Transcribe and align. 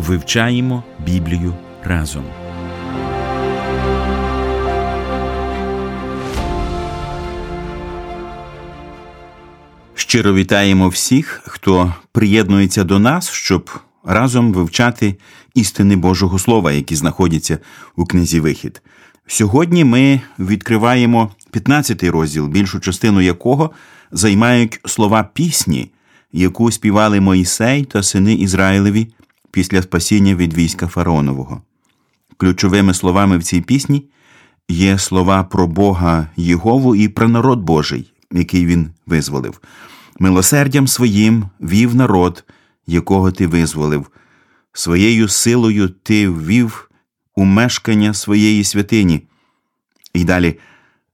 Вивчаємо 0.00 0.84
Біблію 1.06 1.54
разом. 1.84 2.24
Щиро 9.94 10.34
вітаємо 10.34 10.88
всіх, 10.88 11.42
хто 11.44 11.94
приєднується 12.12 12.84
до 12.84 12.98
нас, 12.98 13.30
щоб 13.30 13.70
разом 14.04 14.52
вивчати 14.52 15.16
істини 15.54 15.96
Божого 15.96 16.38
Слова, 16.38 16.72
які 16.72 16.94
знаходяться 16.94 17.58
у 17.96 18.04
книзі 18.04 18.40
Вихід. 18.40 18.82
Сьогодні 19.26 19.84
ми 19.84 20.20
відкриваємо 20.38 21.30
15 21.50 22.04
розділ, 22.04 22.46
більшу 22.46 22.80
частину 22.80 23.20
якого 23.20 23.70
займають 24.12 24.80
слова 24.84 25.28
пісні, 25.34 25.90
яку 26.32 26.70
співали 26.70 27.20
Моїсей 27.20 27.84
та 27.84 28.02
сини 28.02 28.34
Ізраїлеві 28.34 29.08
після 29.50 29.82
спасіння 29.82 30.34
від 30.34 30.54
війська 30.54 30.86
Фараонового. 30.86 31.62
Ключовими 32.36 32.94
словами 32.94 33.38
в 33.38 33.42
цій 33.42 33.60
пісні 33.60 34.04
є 34.68 34.98
слова 34.98 35.44
про 35.44 35.66
Бога 35.66 36.26
Єгову 36.36 36.96
і 36.96 37.08
про 37.08 37.28
народ 37.28 37.60
Божий, 37.60 38.12
який 38.32 38.66
він 38.66 38.90
визволив. 39.06 39.60
Милосердям 40.18 40.88
своїм 40.88 41.44
вів 41.60 41.94
народ, 41.94 42.44
якого 42.86 43.32
ти 43.32 43.46
визволив, 43.46 44.06
своєю 44.72 45.28
силою 45.28 45.88
ти 45.88 46.28
ввів 46.28 46.90
у 47.34 47.44
мешкання 47.44 48.14
своєї 48.14 48.64
святині. 48.64 49.22
І 50.14 50.24
далі, 50.24 50.58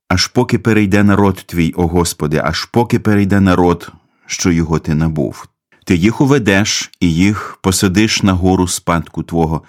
аж 0.09 0.27
поки 0.27 0.59
перейде 0.59 1.05
народ 1.05 1.45
твій, 1.47 1.73
о 1.77 1.87
Господи, 1.87 2.43
аж 2.45 2.65
поки 2.65 2.99
перейде 2.99 3.41
народ, 3.41 3.93
що 4.27 4.51
його 4.51 4.79
ти 4.79 4.95
набув. 4.95 5.49
Ти 5.87 5.97
їх 5.97 6.21
уведеш 6.21 6.91
і 7.01 7.15
їх 7.15 7.59
посадиш 7.63 8.23
на 8.23 8.33
гору 8.33 8.69
спадку 8.69 9.23
Твого, 9.23 9.63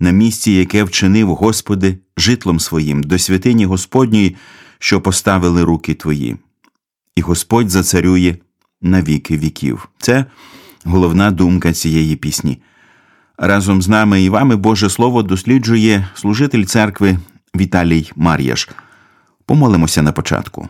на 0.00 0.10
місці, 0.10 0.52
яке 0.52 0.84
вчинив, 0.84 1.34
Господи, 1.34 1.98
житлом 2.16 2.60
своїм, 2.60 3.02
до 3.02 3.18
святині 3.18 3.66
Господньої, 3.66 4.36
що 4.78 5.00
поставили 5.00 5.64
руки 5.64 5.94
Твої. 5.94 6.36
І 7.16 7.20
Господь 7.20 7.70
зацарює 7.70 8.36
на 8.82 9.02
віки 9.02 9.38
віків. 9.38 9.88
Це 9.98 10.24
головна 10.84 11.30
думка 11.30 11.72
цієї 11.72 12.16
пісні. 12.16 12.58
Разом 13.38 13.82
з 13.82 13.88
нами 13.88 14.22
і 14.22 14.28
вами 14.28 14.56
Боже 14.56 14.90
Слово 14.90 15.22
досліджує 15.22 16.08
служитель 16.14 16.64
церкви 16.64 17.18
Віталій 17.56 18.12
Мар'яш. 18.16 18.68
Помолимося 19.46 20.02
на 20.02 20.12
початку. 20.12 20.68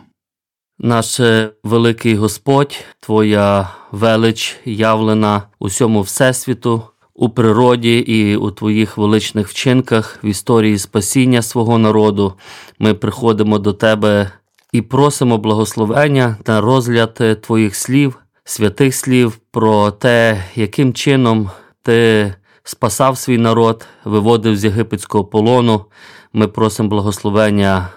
Наш 0.79 1.21
великий 1.63 2.15
Господь, 2.15 2.85
Твоя 2.99 3.69
велич 3.91 4.57
явлена 4.65 5.43
усьому 5.59 6.01
Всесвіту, 6.01 6.81
у 7.13 7.29
природі 7.29 7.97
і 7.97 8.35
у 8.35 8.51
Твоїх 8.51 8.97
величних 8.97 9.47
вчинках 9.47 10.19
в 10.23 10.25
історії 10.25 10.77
спасіння 10.77 11.41
свого 11.41 11.77
народу. 11.77 12.33
Ми 12.79 12.93
приходимо 12.93 13.59
до 13.59 13.73
Тебе 13.73 14.31
і 14.71 14.81
просимо 14.81 15.37
благословення 15.37 16.37
на 16.47 16.61
розгляд 16.61 17.41
Твоїх 17.41 17.75
слів, 17.75 18.19
святих 18.43 18.95
слів 18.95 19.37
про 19.51 19.91
те, 19.91 20.43
яким 20.55 20.93
чином 20.93 21.49
Ти 21.81 22.33
спасав 22.63 23.17
свій 23.17 23.37
народ, 23.37 23.85
виводив 24.05 24.57
з 24.57 24.65
єгипетського 24.65 25.25
полону. 25.25 25.85
Ми 26.33 26.47
просимо 26.47 26.89
благословення 26.89 27.89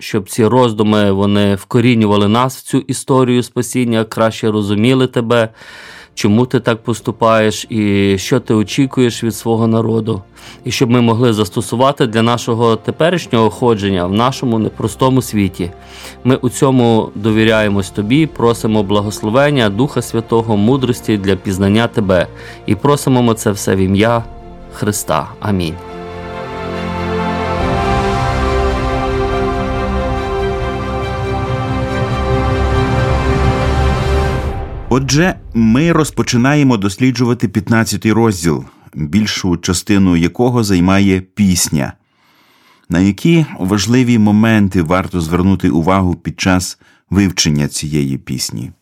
щоб 0.00 0.28
ці 0.28 0.46
роздуми 0.46 1.12
вони 1.12 1.54
вкорінювали 1.54 2.28
нас 2.28 2.56
в 2.56 2.62
цю 2.62 2.78
історію 2.78 3.42
спасіння, 3.42 4.04
краще 4.04 4.50
розуміли 4.50 5.06
тебе, 5.06 5.48
чому 6.14 6.46
ти 6.46 6.60
так 6.60 6.82
поступаєш, 6.82 7.66
і 7.68 8.14
що 8.18 8.40
ти 8.40 8.54
очікуєш 8.54 9.24
від 9.24 9.34
свого 9.34 9.66
народу, 9.66 10.22
і 10.64 10.70
щоб 10.70 10.90
ми 10.90 11.00
могли 11.00 11.32
застосувати 11.32 12.06
для 12.06 12.22
нашого 12.22 12.76
теперішнього 12.76 13.50
ходження 13.50 14.06
в 14.06 14.12
нашому 14.12 14.58
непростому 14.58 15.22
світі. 15.22 15.70
Ми 16.24 16.36
у 16.36 16.48
цьому 16.48 17.10
довіряємось 17.14 17.90
тобі, 17.90 18.26
просимо 18.26 18.82
благословення 18.82 19.68
Духа 19.68 20.02
Святого, 20.02 20.56
мудрості 20.56 21.16
для 21.16 21.36
пізнання 21.36 21.86
тебе 21.86 22.26
і 22.66 22.74
просимо 22.74 23.34
це 23.34 23.50
все 23.50 23.74
в 23.74 23.78
ім'я 23.78 24.24
Христа. 24.72 25.28
Амінь. 25.40 25.97
Отже, 34.90 35.34
ми 35.54 35.92
розпочинаємо 35.92 36.76
досліджувати 36.76 37.48
15-й 37.48 38.12
розділ, 38.12 38.64
більшу 38.94 39.56
частину 39.56 40.16
якого 40.16 40.64
займає 40.64 41.20
пісня. 41.20 41.92
На 42.88 43.00
які 43.00 43.46
важливі 43.60 44.18
моменти 44.18 44.82
варто 44.82 45.20
звернути 45.20 45.70
увагу 45.70 46.14
під 46.14 46.40
час 46.40 46.78
вивчення 47.10 47.68
цієї 47.68 48.18
пісні? 48.18 48.72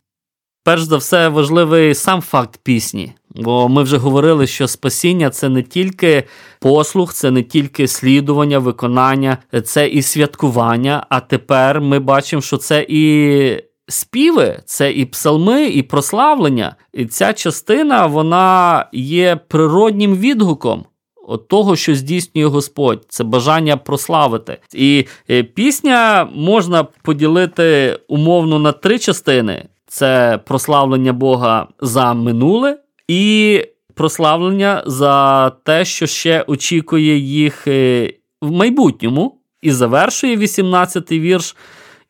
Перш 0.64 0.82
за 0.82 0.96
все, 0.96 1.28
важливий 1.28 1.94
сам 1.94 2.20
факт 2.20 2.60
пісні. 2.62 3.12
Бо 3.34 3.68
ми 3.68 3.82
вже 3.82 3.96
говорили, 3.96 4.46
що 4.46 4.68
спасіння 4.68 5.30
це 5.30 5.48
не 5.48 5.62
тільки 5.62 6.24
послух, 6.60 7.14
це 7.14 7.30
не 7.30 7.42
тільки 7.42 7.88
слідування, 7.88 8.58
виконання, 8.58 9.38
це 9.64 9.88
і 9.88 10.02
святкування. 10.02 11.06
А 11.10 11.20
тепер 11.20 11.80
ми 11.80 11.98
бачимо, 11.98 12.42
що 12.42 12.56
це 12.56 12.86
і 12.88 13.62
співи, 13.88 14.60
це 14.64 14.92
і 14.92 15.04
псалми, 15.04 15.66
і 15.66 15.82
прославлення. 15.82 16.76
І 16.92 17.06
ця 17.06 17.32
частина 17.32 18.06
вона 18.06 18.86
є 18.92 19.36
природнім 19.48 20.16
відгуком. 20.16 20.84
От 21.28 21.48
того, 21.48 21.76
що 21.76 21.94
здійснює 21.94 22.47
Господь, 22.47 23.04
це 23.08 23.24
бажання 23.24 23.76
прославити. 23.76 24.58
І 24.74 25.06
е, 25.30 25.42
пісня 25.42 26.28
можна 26.34 26.84
поділити 27.02 27.98
умовно 28.08 28.58
на 28.58 28.72
три 28.72 28.98
частини: 28.98 29.64
це 29.86 30.41
прославлення 30.47 31.12
Бога 31.12 31.68
за 31.80 32.14
минуле 32.14 32.78
і 33.08 33.62
прославлення 33.94 34.82
за 34.86 35.50
те, 35.50 35.84
що 35.84 36.06
ще 36.06 36.44
очікує 36.47 37.18
їх 37.18 37.66
е, 37.66 38.12
в 38.42 38.50
майбутньому, 38.50 39.41
і 39.62 39.70
завершує 39.70 40.36
18-й 40.36 41.20
вірш 41.20 41.56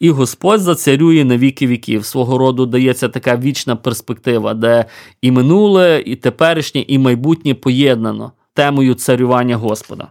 і 0.00 0.10
Господь 0.10 0.60
зацарює 0.60 1.24
на 1.24 1.36
віки 1.36 1.66
віків. 1.66 2.04
Свого 2.04 2.38
роду 2.38 2.66
дається 2.66 3.08
така 3.08 3.36
вічна 3.36 3.76
перспектива, 3.76 4.54
де 4.54 4.84
і 5.22 5.30
минуле, 5.30 6.02
і 6.06 6.16
теперішнє, 6.16 6.84
і 6.88 6.98
майбутнє 6.98 7.54
поєднано 7.54 8.32
темою 8.54 8.94
царювання 8.94 9.56
Господа. 9.56 10.08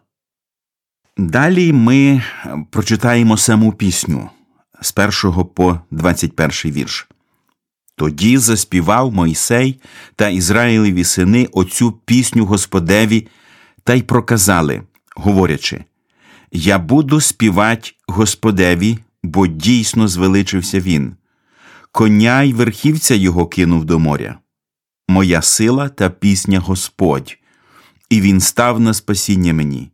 Далі 1.17 1.73
ми 1.73 2.21
прочитаємо 2.69 3.37
саму 3.37 3.71
пісню 3.71 4.29
з 4.81 4.91
першого 4.91 5.45
по 5.45 5.79
21 5.91 6.71
вірш. 6.71 7.07
Тоді 7.95 8.37
заспівав 8.37 9.13
Мойсей 9.13 9.79
та 10.15 10.29
Ізраїлеві 10.29 11.03
сини 11.03 11.47
оцю 11.51 11.91
пісню 11.91 12.45
Господеві 12.45 13.27
та 13.83 13.93
й 13.93 14.01
проказали, 14.01 14.81
говорячи: 15.15 15.83
Я 16.51 16.79
буду 16.79 17.21
співати 17.21 17.91
Господеві 18.07 18.97
бо 19.25 19.47
дійсно 19.47 20.07
звеличився 20.07 20.79
він. 20.79 21.15
Коня 21.91 22.43
й 22.43 22.53
верхівця 22.53 23.15
його 23.15 23.47
кинув 23.47 23.85
до 23.85 23.99
моря. 23.99 24.39
Моя 25.07 25.41
сила 25.41 25.89
та 25.89 26.09
пісня 26.09 26.59
Господь, 26.59 27.37
і 28.09 28.21
він 28.21 28.41
став 28.41 28.79
на 28.79 28.93
спасіння 28.93 29.53
мені. 29.53 29.91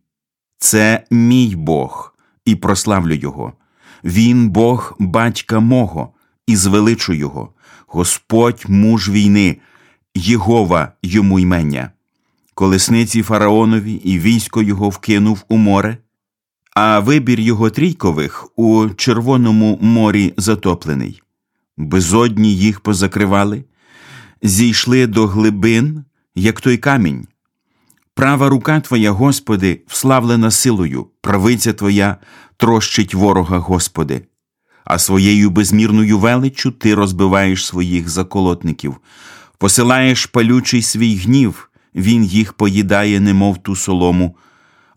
Це 0.58 1.04
мій 1.12 1.56
Бог, 1.56 2.16
і 2.46 2.56
прославлю 2.56 3.14
Його. 3.14 3.54
Він 4.04 4.50
Бог 4.50 4.96
батька 5.00 5.60
мого, 5.60 6.14
і 6.48 6.56
звеличу 6.56 7.14
Його, 7.14 7.54
Господь 7.88 8.66
муж 8.68 9.10
війни, 9.10 9.58
Єгова 10.16 10.92
йому 11.04 11.40
ймення. 11.40 11.92
Колесниці 12.54 13.24
фараонові 13.24 13.94
і 13.94 14.20
військо 14.20 14.62
його 14.62 14.90
вкинув 14.90 15.46
у 15.50 15.58
море, 15.58 15.98
а 16.76 17.00
вибір 17.00 17.40
його 17.40 17.70
трійкових 17.70 18.48
у 18.56 18.90
Червоному 18.90 19.80
морі 19.82 20.34
затоплений. 20.38 21.22
Безодні 21.78 22.56
їх 22.56 22.80
позакривали, 22.80 23.64
зійшли 24.42 25.08
до 25.08 25.28
глибин, 25.28 26.04
як 26.36 26.62
той 26.62 26.78
камінь. 26.78 27.28
Права 28.14 28.50
рука 28.50 28.80
Твоя, 28.80 29.12
Господи, 29.12 29.82
вславлена 29.88 30.52
силою, 30.52 31.08
правиця 31.22 31.74
Твоя 31.74 32.18
трощить 32.58 33.14
ворога, 33.14 33.58
Господи, 33.58 34.22
а 34.86 35.00
своєю 35.00 35.50
безмірною 35.50 36.20
величчю 36.20 36.72
Ти 36.72 36.96
розбиваєш 36.96 37.66
своїх 37.66 38.10
заколотників, 38.10 38.98
посилаєш 39.58 40.26
палючий 40.26 40.82
свій 40.82 41.16
гнів, 41.16 41.70
Він 41.96 42.24
їх 42.24 42.54
поїдає, 42.54 43.20
немов 43.20 43.58
ту 43.58 43.76
солому, 43.76 44.36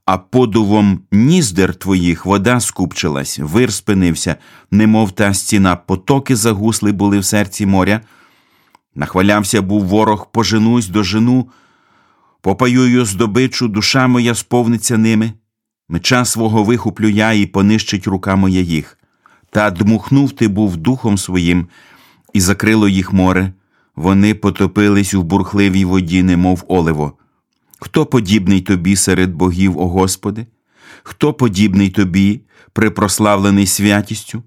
а 0.07 0.19
подувом 0.19 1.01
ніздер 1.13 1.75
твоїх 1.75 2.27
вода 2.27 2.61
скупчилась, 2.61 3.39
вир 3.39 3.73
спинився, 3.73 4.37
немов 4.71 5.13
та 5.13 5.35
стіна, 5.35 5.77
потоки 5.77 6.37
загусли 6.37 6.93
були 6.93 7.19
в 7.19 7.25
серці 7.25 7.67
моря. 7.67 8.01
Нахвалявся 8.95 9.63
був 9.63 9.85
ворог, 9.85 10.31
поженусь 10.33 10.89
до 10.89 11.03
жену, 11.03 11.49
попаюю 12.41 13.05
здобичу, 13.05 13.69
душа 13.69 14.07
моя 14.07 14.35
сповниться 14.35 14.99
ними, 14.99 15.33
меча 15.89 16.25
свого 16.25 16.65
вихуплю 16.65 17.09
я 17.09 17.33
і 17.33 17.47
понищить 17.47 18.07
рука 18.07 18.37
моя 18.37 18.61
їх. 18.61 18.99
Та 19.51 19.71
дмухнув 19.71 20.33
ти 20.33 20.49
був 20.49 20.77
духом 20.77 21.19
своїм, 21.19 21.67
і 22.33 22.41
закрило 22.41 22.89
їх 22.89 23.13
море, 23.13 23.53
вони 23.97 24.35
потопились 24.35 25.15
у 25.15 25.23
бурхливій 25.23 25.85
воді, 25.85 26.23
немов 26.23 26.65
оливо. 26.69 27.13
Хто 27.81 28.07
подібний 28.07 28.61
тобі 28.61 28.97
серед 28.97 29.35
богів, 29.35 29.79
о 29.79 29.89
Господи? 29.89 30.47
Хто 31.03 31.35
подібний 31.35 31.91
тобі, 31.91 32.41
припрославлений 32.73 33.67
святістю? 33.67 34.43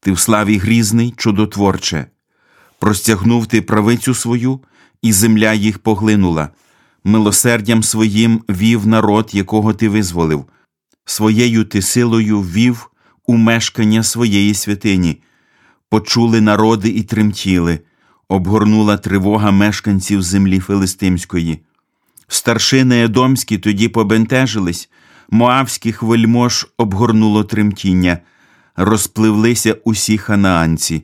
Ти 0.00 0.12
в 0.12 0.18
славі 0.18 0.58
грізний, 0.58 1.14
чудотворче. 1.16 2.06
Простягнув 2.78 3.46
ти 3.46 3.62
правицю 3.62 4.14
свою, 4.14 4.60
і 5.02 5.12
земля 5.12 5.52
їх 5.52 5.78
поглинула, 5.78 6.48
милосердям 7.04 7.82
своїм 7.82 8.42
вів 8.48 8.86
народ, 8.86 9.30
якого 9.32 9.74
ти 9.74 9.88
визволив, 9.88 10.44
своєю 11.04 11.64
ти 11.64 11.82
силою 11.82 12.40
ввів 12.40 12.90
у 13.26 13.36
мешкання 13.36 14.02
своєї 14.02 14.54
святині, 14.54 15.22
почули 15.88 16.40
народи 16.40 16.88
і 16.88 17.02
тремтіли, 17.02 17.80
обгорнула 18.28 18.96
тривога 18.96 19.50
мешканців 19.50 20.22
землі 20.22 20.60
Филистимської. 20.60 21.60
Старшини 22.32 23.04
Едомські 23.04 23.58
тоді 23.58 23.88
побентежились, 23.88 24.90
моавських 25.30 26.02
вельмож 26.02 26.66
обгорнуло 26.78 27.44
тремтіння, 27.44 28.18
розпливлися 28.76 29.76
усі 29.84 30.18
ханаанці, 30.18 31.02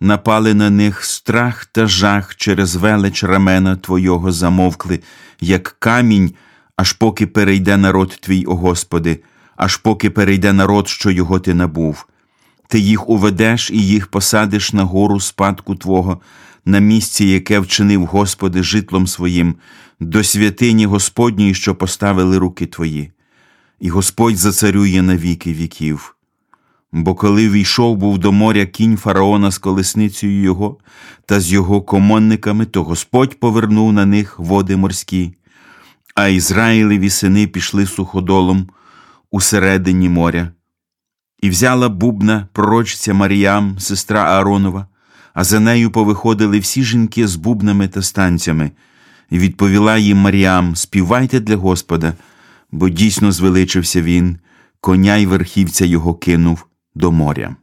напали 0.00 0.54
на 0.54 0.70
них 0.70 1.04
страх 1.04 1.64
та 1.64 1.86
жах 1.86 2.36
через 2.36 2.76
велич 2.76 3.24
рамена 3.24 3.76
Твого 3.76 4.32
замовкли, 4.32 5.00
як 5.40 5.76
камінь, 5.78 6.34
аж 6.76 6.92
поки 6.92 7.26
перейде 7.26 7.76
народ 7.76 8.18
твій, 8.20 8.44
о 8.44 8.56
Господи, 8.56 9.20
аж 9.56 9.76
поки 9.76 10.10
перейде 10.10 10.52
народ, 10.52 10.88
що 10.88 11.10
його 11.10 11.40
ти 11.40 11.54
набув. 11.54 12.06
Ти 12.68 12.78
їх 12.78 13.08
уведеш 13.08 13.70
і 13.70 13.86
їх 13.86 14.06
посадиш 14.06 14.72
на 14.72 14.84
гору 14.84 15.20
спадку 15.20 15.74
Твого, 15.74 16.20
на 16.64 16.78
місці, 16.78 17.24
яке 17.24 17.58
вчинив 17.58 18.06
Господи 18.06 18.62
житлом 18.62 19.06
своїм, 19.06 19.54
до 20.00 20.24
святині 20.24 20.86
Господньої, 20.86 21.54
що 21.54 21.74
поставили 21.74 22.38
руки 22.38 22.66
Твої, 22.66 23.12
і 23.80 23.88
Господь 23.88 24.36
зацарює 24.36 25.02
на 25.02 25.16
віки 25.16 25.52
віків. 25.52 26.16
Бо 26.92 27.14
коли 27.14 27.48
війшов 27.48 27.96
був 27.96 28.18
до 28.18 28.32
моря 28.32 28.66
кінь 28.66 28.96
фараона 28.96 29.50
з 29.50 29.58
колесницею 29.58 30.42
його 30.42 30.78
та 31.26 31.40
з 31.40 31.52
його 31.52 31.82
комонниками, 31.82 32.66
то 32.66 32.84
Господь 32.84 33.40
повернув 33.40 33.92
на 33.92 34.06
них 34.06 34.38
води 34.38 34.76
морські, 34.76 35.34
а 36.14 36.28
Ізраїлеві 36.28 37.10
сини 37.10 37.46
пішли 37.46 37.86
суходолом 37.86 38.68
усередині 39.30 40.08
моря. 40.08 40.52
І 41.42 41.50
взяла 41.50 41.88
бубна 41.88 42.48
пророчиця 42.52 43.14
Маріям, 43.14 43.78
сестра 43.78 44.24
Ааронова, 44.24 44.86
а 45.34 45.44
за 45.44 45.60
нею 45.60 45.90
повиходили 45.90 46.58
всі 46.58 46.82
жінки 46.82 47.26
з 47.26 47.36
бубнами 47.36 47.88
та 47.88 48.02
станцями, 48.02 48.70
і 49.30 49.38
відповіла 49.38 49.98
їм 49.98 50.18
Маріам: 50.18 50.76
Співайте 50.76 51.40
для 51.40 51.56
Господа, 51.56 52.14
бо 52.72 52.88
дійсно 52.88 53.32
звеличився 53.32 54.02
він, 54.02 54.38
коня 54.80 55.16
й 55.16 55.26
верхівця 55.26 55.84
його 55.84 56.14
кинув 56.14 56.66
до 56.94 57.12
моря. 57.12 57.56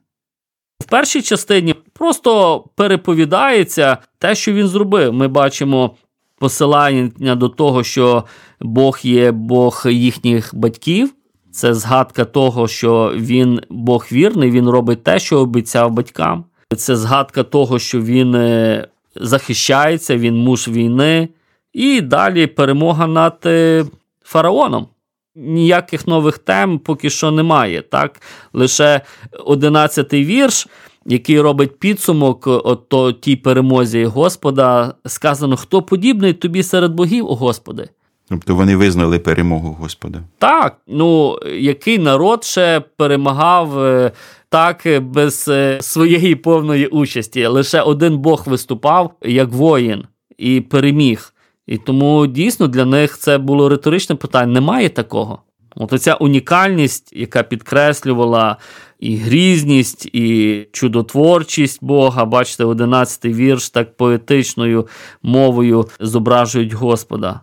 В 0.82 0.86
першій 0.86 1.22
частині 1.22 1.76
просто 1.94 2.60
переповідається 2.76 3.98
те, 4.18 4.36
що 4.36 4.54
він 4.54 4.68
зробив. 4.68 5.14
Ми 5.14 5.28
бачимо 5.28 5.96
посилання 6.40 7.36
до 7.36 7.50
того, 7.50 7.84
що 7.84 8.24
Бог 8.60 9.00
є 9.04 9.32
Бог 9.32 9.86
їхніх 9.90 10.56
батьків. 10.56 11.14
Це 11.52 11.74
згадка 11.74 12.26
того, 12.26 12.68
що 12.68 13.14
він 13.16 13.62
Бог 13.70 14.08
вірний, 14.12 14.52
він 14.52 14.70
робить 14.70 15.04
те, 15.04 15.20
що 15.20 15.40
обіцяв 15.40 15.92
батькам. 15.92 16.46
Це 16.78 16.96
згадка 16.96 17.44
того, 17.44 17.80
що 17.80 18.02
він 18.02 18.36
е, 18.36 18.88
захищається, 19.16 20.18
він 20.18 20.38
муж 20.38 20.68
війни, 20.68 21.30
і 21.74 22.02
далі 22.02 22.48
перемога 22.48 23.08
над 23.08 23.38
е, 23.46 23.86
фараоном. 24.24 24.88
Ніяких 25.36 26.08
нових 26.08 26.38
тем 26.38 26.80
поки 26.80 27.10
що 27.10 27.32
немає. 27.32 27.82
Так? 27.82 28.22
Лише 28.54 29.02
одинадцятий 29.46 30.26
вірш, 30.26 30.68
який 31.06 31.42
робить 31.42 31.80
підсумок 31.80 32.48
от 32.48 33.22
тій 33.22 33.36
перемозі 33.36 34.06
Господа, 34.06 34.94
сказано: 35.06 35.58
хто 35.58 35.82
подібний 35.82 36.34
тобі 36.34 36.64
серед 36.64 36.94
богів, 36.94 37.26
о 37.28 37.36
Господи. 37.36 37.90
Тобто 38.30 38.56
вони 38.56 38.76
визнали 38.76 39.20
перемогу 39.20 39.78
Господа. 39.80 40.20
Так, 40.38 40.78
ну 40.88 41.40
який 41.60 41.98
народ 41.98 42.44
ще 42.44 42.82
перемагав 42.98 43.80
е, 43.80 44.12
так 44.50 44.88
без 45.02 45.48
е, 45.48 45.78
своєї 45.82 46.36
повної 46.36 46.88
участі. 46.88 47.46
Лише 47.46 47.82
один 47.82 48.18
Бог 48.18 48.44
виступав 48.46 49.12
як 49.22 49.50
воїн 49.52 50.04
і 50.38 50.62
переміг. 50.62 51.34
І 51.68 51.78
тому 51.78 52.28
дійсно 52.28 52.68
для 52.68 52.86
них 52.86 53.18
це 53.18 53.38
було 53.38 53.70
риторичне 53.70 54.16
питання. 54.16 54.54
Немає 54.54 54.90
такого. 54.90 55.40
От 55.76 55.94
оця 55.94 56.14
унікальність, 56.14 57.14
яка 57.14 57.44
підкреслювала 57.44 58.58
і 59.00 59.16
грізність, 59.16 60.06
і 60.06 60.68
чудотворчість 60.72 61.84
Бога. 61.84 62.26
Бачите, 62.26 62.64
одинадцятий 62.64 63.34
вірш 63.34 63.70
так 63.70 63.98
поетичною 63.98 64.88
мовою 65.24 65.88
зображують 66.00 66.74
Господа. 66.74 67.42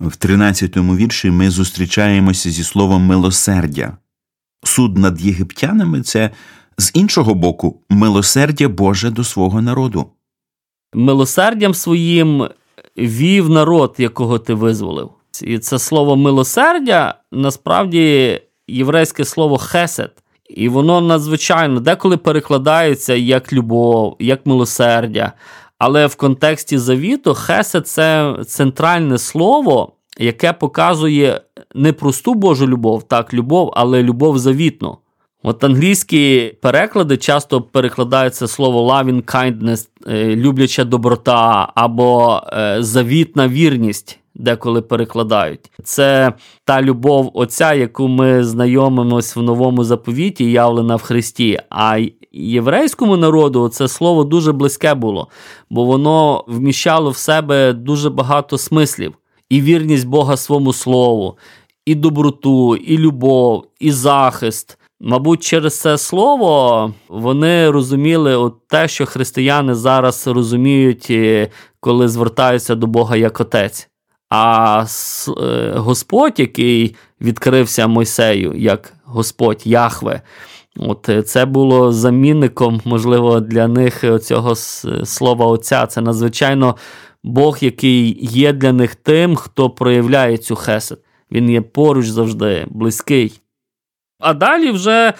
В 0.00 0.16
13-му 0.16 0.96
вірші 0.96 1.30
ми 1.30 1.50
зустрічаємося 1.50 2.50
зі 2.50 2.64
словом 2.64 3.02
милосердя. 3.02 3.96
Суд 4.64 4.98
над 4.98 5.20
єгиптянами 5.20 6.02
це 6.02 6.30
з 6.78 6.90
іншого 6.94 7.34
боку 7.34 7.80
милосердя 7.90 8.68
Боже 8.68 9.10
до 9.10 9.24
свого 9.24 9.62
народу. 9.62 10.06
Милосердям 10.94 11.74
своїм 11.74 12.48
вів 12.96 13.50
народ, 13.50 13.94
якого 13.98 14.38
ти 14.38 14.54
визволив. 14.54 15.10
І 15.42 15.58
це 15.58 15.78
слово 15.78 16.16
милосердя 16.16 17.14
насправді 17.32 18.40
єврейське 18.68 19.24
слово 19.24 19.58
хесед. 19.58 20.12
І 20.48 20.68
воно 20.68 21.00
надзвичайно 21.00 21.80
деколи 21.80 22.16
перекладається 22.16 23.14
як 23.14 23.52
любов, 23.52 24.16
як 24.18 24.46
милосердя. 24.46 25.32
Але 25.78 26.06
в 26.06 26.16
контексті 26.16 26.78
завіту 26.78 27.34
хесе 27.34 27.80
це 27.80 28.36
центральне 28.46 29.18
слово, 29.18 29.92
яке 30.18 30.52
показує 30.52 31.40
не 31.74 31.92
просту 31.92 32.34
Божу 32.34 32.68
любов, 32.68 33.02
так, 33.02 33.34
любов, 33.34 33.72
але 33.74 34.02
любов 34.02 34.38
завітну. 34.38 34.98
От 35.42 35.64
англійські 35.64 36.52
переклади 36.62 37.16
часто 37.16 37.62
перекладаються 37.62 38.48
слово 38.48 38.92
loving 38.92 39.22
kindness, 39.22 39.88
е, 40.06 40.36
любляча 40.36 40.84
доброта 40.84 41.72
або 41.74 42.40
е, 42.52 42.76
завітна 42.82 43.48
вірність, 43.48 44.18
деколи 44.38 44.82
перекладають. 44.82 45.70
Це 45.84 46.32
та 46.64 46.82
любов 46.82 47.30
Отця, 47.34 47.74
яку 47.74 48.08
ми 48.08 48.44
знайомимось 48.44 49.36
в 49.36 49.42
новому 49.42 49.84
заповіті, 49.84 50.50
явлена 50.50 50.96
в 50.96 51.02
Христі. 51.02 51.58
А 51.70 51.98
єврейському 52.32 53.16
народу 53.16 53.68
це 53.68 53.88
слово 53.88 54.24
дуже 54.24 54.52
близьке 54.52 54.94
було, 54.94 55.28
бо 55.70 55.84
воно 55.84 56.44
вміщало 56.48 57.10
в 57.10 57.16
себе 57.16 57.72
дуже 57.72 58.10
багато 58.10 58.58
смислів 58.58 59.14
і 59.50 59.60
вірність 59.60 60.06
Бога 60.06 60.36
своєму 60.36 60.72
слову, 60.72 61.38
і 61.86 61.94
доброту, 61.94 62.76
і 62.76 62.98
любов, 62.98 63.64
і 63.80 63.90
захист. 63.90 64.78
Мабуть, 65.00 65.42
через 65.42 65.80
це 65.80 65.98
слово 65.98 66.94
вони 67.08 67.70
розуміли 67.70 68.36
от 68.36 68.68
те, 68.68 68.88
що 68.88 69.06
християни 69.06 69.74
зараз 69.74 70.26
розуміють, 70.26 71.06
е, 71.10 71.48
коли 71.80 72.08
звертаються 72.08 72.74
до 72.74 72.86
Бога 72.86 73.16
як 73.16 73.40
Отець. 73.40 73.88
А 74.30 74.84
е, 75.28 75.72
Господь, 75.76 76.40
який 76.40 76.96
відкрився 77.20 77.86
Мойсею, 77.86 78.52
як 78.56 78.92
Господь 79.04 79.62
Яхве, 79.64 80.22
от 80.76 81.08
е, 81.08 81.22
це 81.22 81.44
було 81.44 81.92
замінником, 81.92 82.80
можливо, 82.84 83.40
для 83.40 83.68
них 83.68 84.04
цього 84.22 84.54
слова 85.04 85.46
Отця. 85.46 85.86
Це 85.86 86.00
надзвичайно 86.00 86.76
Бог, 87.24 87.58
який 87.60 88.18
є 88.20 88.52
для 88.52 88.72
них 88.72 88.94
тим, 88.94 89.36
хто 89.36 89.70
проявляє 89.70 90.38
цю 90.38 90.56
хесед. 90.56 90.98
Він 91.32 91.50
є 91.50 91.60
поруч 91.60 92.06
завжди, 92.06 92.66
близький. 92.70 93.40
А 94.18 94.34
далі 94.34 94.70
вже 94.70 95.12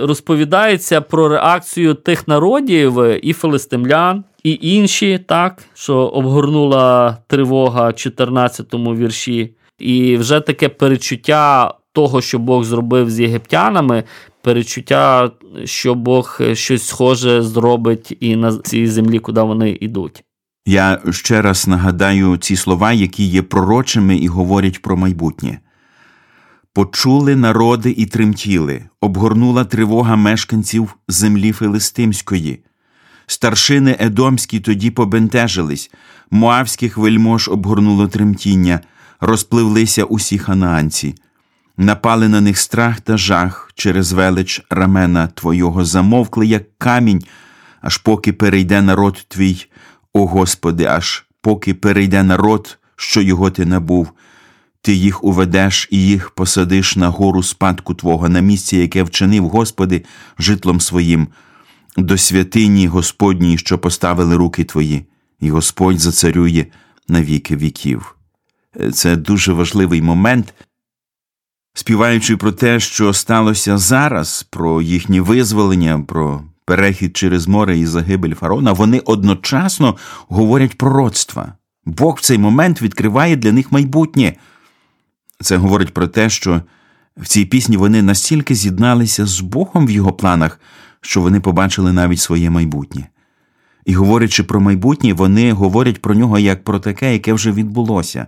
розповідається 0.00 1.00
про 1.00 1.28
реакцію 1.28 1.94
тих 1.94 2.28
народів 2.28 2.98
і 3.22 3.32
филистимлян, 3.32 4.24
і 4.44 4.58
інші, 4.62 5.18
так, 5.18 5.62
що 5.74 5.96
обгорнула 5.96 7.18
тривога 7.26 7.92
14 7.92 8.74
му 8.74 8.96
вірші. 8.96 9.54
І 9.78 10.16
вже 10.16 10.40
таке 10.40 10.68
перечуття 10.68 11.74
того, 11.92 12.20
що 12.20 12.38
Бог 12.38 12.64
зробив 12.64 13.10
з 13.10 13.20
єгиптянами, 13.20 14.04
перечуття, 14.42 15.30
що 15.64 15.94
Бог 15.94 16.40
щось 16.52 16.86
схоже 16.86 17.42
зробить 17.42 18.16
і 18.20 18.36
на 18.36 18.58
цій 18.58 18.86
землі, 18.86 19.18
куди 19.18 19.40
вони 19.40 19.78
йдуть. 19.80 20.24
Я 20.66 20.98
ще 21.10 21.42
раз 21.42 21.68
нагадаю 21.68 22.36
ці 22.36 22.56
слова, 22.56 22.92
які 22.92 23.24
є 23.24 23.42
пророчими 23.42 24.16
і 24.16 24.26
говорять 24.28 24.82
про 24.82 24.96
майбутнє. 24.96 25.58
Почули 26.74 27.36
народи 27.36 27.94
і 27.98 28.06
тремтіли, 28.06 28.84
обгорнула 29.00 29.64
тривога 29.64 30.16
мешканців 30.16 30.96
землі 31.08 31.52
Филистимської. 31.52 32.64
Старшини 33.26 33.96
Едомські 34.00 34.60
тоді 34.60 34.90
побентежились, 34.90 35.90
Моавських 36.30 36.96
вельмож 36.96 37.48
обгорнуло 37.48 38.08
тремтіння, 38.08 38.80
розпливлися 39.20 40.04
усі 40.04 40.38
ханаанці, 40.38 41.14
напали 41.76 42.28
на 42.28 42.40
них 42.40 42.58
страх 42.58 43.00
та 43.00 43.16
жах 43.16 43.70
через 43.74 44.12
велич 44.12 44.62
рамена 44.70 45.26
Твого 45.26 45.84
замовкли, 45.84 46.46
як 46.46 46.78
камінь, 46.78 47.24
аж 47.80 47.98
поки 47.98 48.32
перейде 48.32 48.82
народ 48.82 49.24
твій, 49.28 49.66
о 50.12 50.26
Господи, 50.26 50.84
аж 50.84 51.24
поки 51.40 51.74
перейде 51.74 52.22
народ, 52.22 52.78
що 52.96 53.22
його 53.22 53.50
ти 53.50 53.66
набув. 53.66 54.12
Ти 54.82 54.94
їх 54.94 55.24
уведеш 55.24 55.88
і 55.90 56.06
їх 56.06 56.30
посадиш 56.30 56.96
на 56.96 57.08
гору 57.08 57.42
спадку 57.42 57.94
Твого, 57.94 58.28
на 58.28 58.40
місце, 58.40 58.76
яке 58.76 59.02
вчинив, 59.02 59.48
Господи, 59.48 60.04
житлом 60.38 60.80
своїм, 60.80 61.28
до 61.96 62.18
святині 62.18 62.86
Господній, 62.86 63.58
що 63.58 63.78
поставили 63.78 64.36
руки 64.36 64.64
Твої, 64.64 65.06
і 65.40 65.50
Господь 65.50 66.00
зацарює 66.00 66.66
на 67.08 67.22
віки 67.22 67.56
віків. 67.56 68.16
Це 68.92 69.16
дуже 69.16 69.52
важливий 69.52 70.02
момент, 70.02 70.54
співаючи 71.74 72.36
про 72.36 72.52
те, 72.52 72.80
що 72.80 73.12
сталося 73.12 73.78
зараз, 73.78 74.46
про 74.50 74.82
їхнє 74.82 75.20
визволення, 75.20 76.00
про 76.00 76.42
перехід 76.64 77.16
через 77.16 77.48
море 77.48 77.78
і 77.78 77.86
загибель 77.86 78.34
фараона, 78.34 78.72
вони 78.72 78.98
одночасно 78.98 79.96
говорять 80.28 80.78
пророцтва. 80.78 81.52
Бог 81.84 82.16
в 82.16 82.20
цей 82.20 82.38
момент 82.38 82.82
відкриває 82.82 83.36
для 83.36 83.52
них 83.52 83.72
майбутнє. 83.72 84.36
Це 85.40 85.56
говорить 85.56 85.94
про 85.94 86.08
те, 86.08 86.30
що 86.30 86.62
в 87.16 87.26
цій 87.26 87.44
пісні 87.44 87.76
вони 87.76 88.02
настільки 88.02 88.54
з'єдналися 88.54 89.26
з 89.26 89.40
Богом 89.40 89.86
в 89.86 89.90
його 89.90 90.12
планах, 90.12 90.60
що 91.02 91.20
вони 91.20 91.40
побачили 91.40 91.92
навіть 91.92 92.20
своє 92.20 92.50
майбутнє. 92.50 93.06
І 93.84 93.94
говорячи 93.94 94.42
про 94.42 94.60
майбутнє, 94.60 95.12
вони 95.12 95.52
говорять 95.52 96.02
про 96.02 96.14
нього 96.14 96.38
як 96.38 96.64
про 96.64 96.78
таке, 96.78 97.12
яке 97.12 97.32
вже 97.32 97.52
відбулося. 97.52 98.26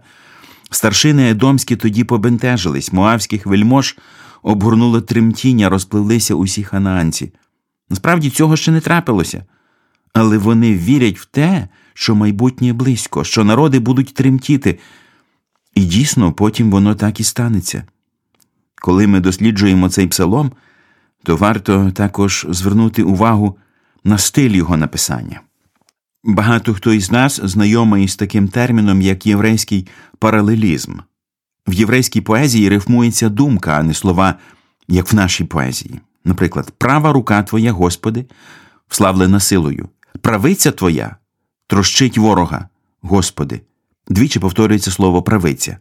Старшини 0.70 1.30
Едомські 1.30 1.76
тоді 1.76 2.04
побентежились, 2.04 2.92
моавських 2.92 3.46
вельмож 3.46 3.96
обгорнуло 4.42 5.00
тремтіння, 5.00 5.68
розпливлися 5.68 6.34
усі 6.34 6.64
ханаанці. 6.64 7.32
Насправді 7.90 8.30
цього 8.30 8.56
ще 8.56 8.72
не 8.72 8.80
трапилося. 8.80 9.44
Але 10.12 10.38
вони 10.38 10.74
вірять 10.74 11.18
в 11.18 11.24
те, 11.24 11.68
що 11.94 12.14
майбутнє 12.14 12.72
близько, 12.72 13.24
що 13.24 13.44
народи 13.44 13.78
будуть 13.78 14.14
тремтіти. 14.14 14.78
І 15.74 15.84
дійсно, 15.84 16.32
потім 16.32 16.70
воно 16.70 16.94
так 16.94 17.20
і 17.20 17.24
станеться. 17.24 17.84
Коли 18.74 19.06
ми 19.06 19.20
досліджуємо 19.20 19.88
цей 19.88 20.06
псалом, 20.06 20.52
то 21.24 21.36
варто 21.36 21.90
також 21.90 22.46
звернути 22.48 23.02
увагу 23.02 23.56
на 24.04 24.18
стиль 24.18 24.50
його 24.50 24.76
написання. 24.76 25.40
Багато 26.24 26.74
хто 26.74 26.92
із 26.92 27.10
нас 27.10 27.40
знайомий 27.44 28.08
з 28.08 28.16
таким 28.16 28.48
терміном, 28.48 29.02
як 29.02 29.26
єврейський 29.26 29.88
паралелізм. 30.18 30.98
В 31.66 31.72
єврейській 31.72 32.20
поезії 32.20 32.68
рифмується 32.68 33.28
думка, 33.28 33.76
а 33.78 33.82
не 33.82 33.94
слова, 33.94 34.34
як 34.88 35.12
в 35.12 35.16
нашій 35.16 35.44
поезії. 35.44 36.00
Наприклад, 36.24 36.72
права 36.78 37.12
рука 37.12 37.42
Твоя, 37.42 37.72
Господи, 37.72 38.26
вславлена 38.88 39.40
силою, 39.40 39.88
правиця 40.20 40.72
Твоя 40.72 41.16
трощить 41.66 42.18
ворога, 42.18 42.68
Господи. 43.02 43.60
Двічі 44.08 44.38
повторюється 44.38 44.90
слово 44.90 45.22
правиця. 45.22 45.78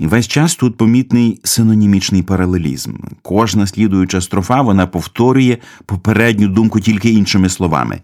І 0.00 0.06
весь 0.06 0.28
час 0.28 0.56
тут 0.56 0.76
помітний 0.76 1.40
синонімічний 1.44 2.22
паралелізм. 2.22 2.94
Кожна 3.22 3.66
слідуюча 3.66 4.20
строфа 4.20 4.62
вона 4.62 4.86
повторює 4.86 5.58
попередню 5.86 6.48
думку 6.48 6.80
тільки 6.80 7.10
іншими 7.10 7.48
словами, 7.48 8.00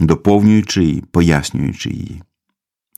доповнюючи 0.00 0.84
і 0.84 1.02
пояснюючи 1.10 1.90
її. 1.90 2.22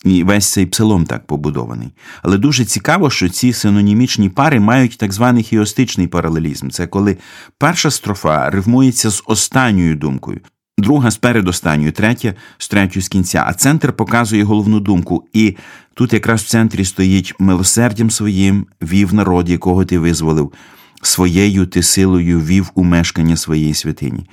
І 0.04 0.22
весь 0.22 0.52
цей 0.52 0.66
псалом 0.66 1.04
так 1.04 1.26
побудований. 1.26 1.88
Але 2.22 2.38
дуже 2.38 2.64
цікаво, 2.64 3.10
що 3.10 3.28
ці 3.28 3.52
синонімічні 3.52 4.28
пари 4.28 4.60
мають 4.60 4.98
так 4.98 5.12
званий 5.12 5.42
хіостичний 5.42 6.06
паралелізм. 6.06 6.68
Це 6.68 6.86
коли 6.86 7.16
перша 7.58 7.90
строфа 7.90 8.50
рифмується 8.50 9.10
з 9.10 9.22
останньою 9.26 9.94
думкою, 9.94 10.40
друга 10.78 11.10
з 11.10 11.16
передостанньою, 11.16 11.92
третя 11.92 12.34
з 12.58 12.68
третьою 12.68 13.02
з 13.02 13.08
кінця, 13.08 13.44
а 13.46 13.54
центр 13.54 13.92
показує 13.92 14.44
головну 14.44 14.80
думку. 14.80 15.24
І 15.32 15.56
тут 15.94 16.12
якраз 16.12 16.42
в 16.42 16.48
центрі 16.48 16.84
стоїть 16.84 17.34
милосердям 17.38 18.10
своїм 18.10 18.66
вів 18.82 19.14
народ, 19.14 19.48
якого 19.48 19.84
ти 19.84 19.98
визволив, 19.98 20.52
своєю 21.02 21.66
ти 21.66 21.82
силою 21.82 22.40
вів 22.40 22.70
у 22.74 22.84
мешкання 22.84 23.36
своєї 23.36 23.74
святині. 23.74 24.26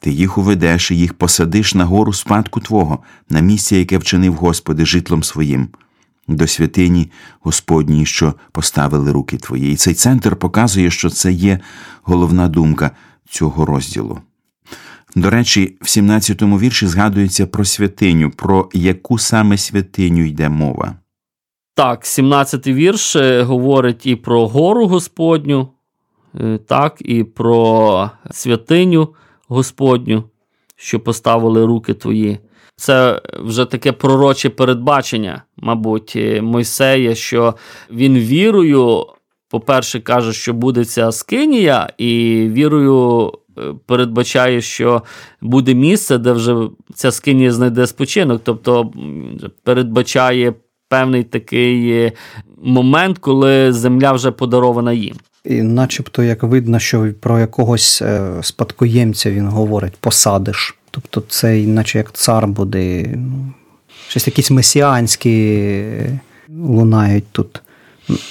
Ти 0.00 0.10
їх 0.10 0.38
уведеш 0.38 0.90
і 0.90 0.96
їх 0.96 1.14
посадиш 1.14 1.74
на 1.74 1.84
гору 1.84 2.12
спадку 2.12 2.60
Твого, 2.60 2.98
на 3.30 3.40
місце, 3.40 3.76
яке 3.76 3.98
вчинив 3.98 4.34
Господи 4.34 4.86
житлом 4.86 5.22
своїм, 5.22 5.68
до 6.28 6.46
святині 6.46 7.10
Господній, 7.40 8.06
що 8.06 8.34
поставили 8.52 9.12
руки 9.12 9.36
Твої. 9.36 9.72
І 9.72 9.76
цей 9.76 9.94
центр 9.94 10.36
показує, 10.36 10.90
що 10.90 11.10
це 11.10 11.32
є 11.32 11.60
головна 12.02 12.48
думка 12.48 12.90
цього 13.28 13.66
розділу. 13.66 14.20
До 15.16 15.30
речі, 15.30 15.76
в 15.80 15.84
17-му 15.84 16.58
вірші 16.58 16.86
згадується 16.86 17.46
про 17.46 17.64
святиню, 17.64 18.30
про 18.30 18.68
яку 18.72 19.18
саме 19.18 19.58
святиню 19.58 20.26
йде 20.26 20.48
мова. 20.48 20.94
Так, 21.74 22.02
17-й 22.02 22.72
вірш 22.72 23.16
говорить 23.42 24.06
і 24.06 24.16
про 24.16 24.48
гору 24.48 24.86
Господню, 24.86 25.68
так, 26.66 26.96
і 27.00 27.24
про 27.24 28.10
святиню 28.30 29.08
Господню, 29.48 30.24
що 30.76 31.00
поставили 31.00 31.66
руки 31.66 31.94
твої. 31.94 32.38
Це 32.76 33.22
вже 33.40 33.64
таке 33.64 33.92
пророче 33.92 34.50
передбачення, 34.50 35.42
мабуть, 35.56 36.18
Мойсея, 36.42 37.14
що 37.14 37.54
він 37.90 38.18
вірою, 38.18 39.06
по-перше, 39.48 40.00
каже, 40.00 40.32
що 40.32 40.52
буде 40.52 40.84
ця 40.84 41.12
скинія, 41.12 41.88
і 41.98 42.48
вірою 42.52 43.32
передбачає, 43.86 44.60
що 44.60 45.02
буде 45.40 45.74
місце, 45.74 46.18
де 46.18 46.32
вже 46.32 46.56
ця 46.94 47.12
скинія 47.12 47.52
знайде 47.52 47.86
спочинок. 47.86 48.40
Тобто 48.44 48.92
передбачає 49.64 50.54
певний 50.88 51.24
такий 51.24 52.12
момент, 52.62 53.18
коли 53.18 53.72
земля 53.72 54.12
вже 54.12 54.30
подарована 54.30 54.92
їм. 54.92 55.16
І 55.44 55.62
начебто 55.62 56.22
як 56.22 56.42
видно, 56.42 56.78
що 56.78 57.08
про 57.20 57.38
якогось 57.38 58.02
спадкоємця 58.42 59.30
він 59.30 59.48
говорить, 59.48 59.96
посадиш. 60.00 60.78
Тобто 60.90 61.22
це, 61.28 61.56
наче 61.56 61.98
як 61.98 62.12
цар 62.12 62.46
буде, 62.46 63.04
ну, 63.16 63.52
щось 64.08 64.26
якісь 64.26 64.50
месіанські 64.50 65.62
лунають 66.48 67.24
тут 67.32 67.62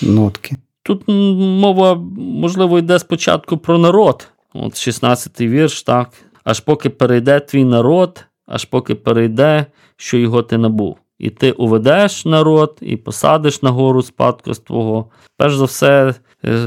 нотки. 0.01 0.55
Тут 0.83 1.01
мова, 1.07 1.95
можливо, 2.17 2.79
йде 2.79 2.99
спочатку 2.99 3.57
про 3.57 3.77
народ. 3.77 4.27
От 4.53 4.74
16-й 4.74 5.48
вірш, 5.48 5.84
так. 5.84 6.10
Аж 6.43 6.60
поки 6.60 6.89
перейде 6.89 7.39
твій 7.39 7.63
народ, 7.63 8.25
аж 8.46 8.65
поки 8.65 8.96
перейде, 8.96 9.65
що 9.98 10.17
його 10.17 10.43
ти 10.43 10.58
набув. 10.58 10.98
І 11.20 11.29
ти 11.29 11.51
уведеш 11.51 12.25
народ, 12.25 12.77
і 12.81 12.98
посадиш 12.98 13.62
на 13.62 13.70
гору 13.70 14.03
спадку 14.03 14.53
твого. 14.53 15.10
Перш 15.38 15.55
за 15.55 15.65
все, 15.65 16.15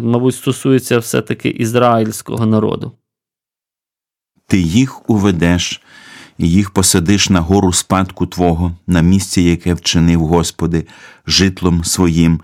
мабуть, 0.00 0.35
стосується 0.35 0.99
все-таки 0.99 1.49
ізраїльського 1.49 2.47
народу. 2.47 2.93
Ти 4.47 4.61
їх 4.61 5.11
уведеш, 5.11 5.83
і 6.38 6.50
їх 6.50 6.71
посадиш 6.71 7.31
на 7.31 7.41
гору 7.41 7.73
спадку 7.73 8.26
Твого, 8.26 8.76
на 8.87 9.00
місце, 9.00 9.43
яке 9.43 9.75
вчинив 9.75 10.21
Господи, 10.21 10.87
житлом 11.26 11.85
своїм, 11.85 12.41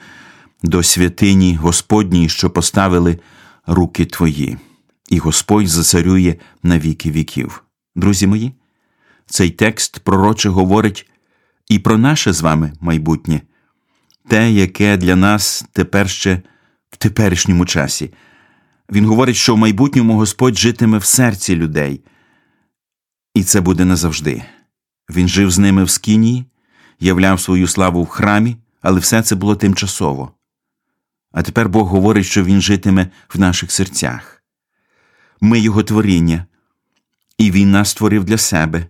до 0.63 0.83
святині 0.83 1.55
Господній, 1.55 2.29
що 2.29 2.51
поставили 2.51 3.19
руки 3.67 4.05
Твої, 4.05 4.57
і 5.11 5.19
Господь 5.19 5.69
зацарює 5.69 6.37
на 6.62 6.79
віки 6.79 7.11
віків. 7.11 7.64
Друзі 7.95 8.26
мої, 8.26 8.52
цей 9.26 9.50
текст 9.50 9.99
пророче 9.99 10.49
говорить, 10.49 11.11
і 11.69 11.79
про 11.79 11.99
наше 11.99 12.33
з 12.33 12.40
вами 12.40 12.73
майбутнє, 12.81 13.40
те, 14.29 14.52
яке 14.52 14.97
для 14.97 15.17
нас 15.17 15.64
тепер 15.73 16.11
ще 16.11 16.43
в 16.90 16.97
теперішньому 16.97 17.67
часі. 17.67 18.12
Він 18.93 19.07
говорить, 19.07 19.37
що 19.37 19.55
в 19.55 19.59
майбутньому 19.59 20.14
Господь 20.14 20.59
житиме 20.59 20.99
в 20.99 21.05
серці 21.05 21.57
людей, 21.57 22.00
і 23.35 23.43
це 23.45 23.61
буде 23.61 23.85
назавжди. 23.85 24.43
Він 25.11 25.29
жив 25.29 25.50
з 25.50 25.59
ними 25.59 25.85
в 25.85 25.90
скінії, 25.90 26.45
являв 27.00 27.40
свою 27.40 27.67
славу 27.67 28.02
в 28.02 28.09
храмі, 28.09 28.57
але 28.83 29.00
все 29.00 29.23
це 29.23 29.35
було 29.35 29.57
тимчасово. 29.57 30.33
А 31.33 31.43
тепер 31.43 31.69
Бог 31.69 31.88
говорить, 31.88 32.26
що 32.26 32.45
Він 32.45 32.61
житиме 32.61 33.09
в 33.29 33.40
наших 33.40 33.73
серцях. 33.73 34.40
Ми 35.41 35.61
Його 35.61 35.83
творіння, 35.83 36.45
і 37.39 37.51
Він 37.51 37.71
нас 37.71 37.91
створив 37.91 38.25
для 38.25 38.39
себе, 38.39 38.87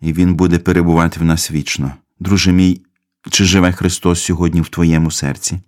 і 0.00 0.12
Він 0.12 0.34
буде 0.34 0.58
перебувати 0.58 1.20
в 1.20 1.24
нас 1.24 1.50
вічно. 1.50 1.92
Друже 2.20 2.52
мій, 2.52 2.80
чи 3.30 3.44
живе 3.44 3.72
Христос 3.72 4.22
сьогодні 4.22 4.60
в 4.60 4.68
твоєму 4.68 5.10
серці? 5.10 5.60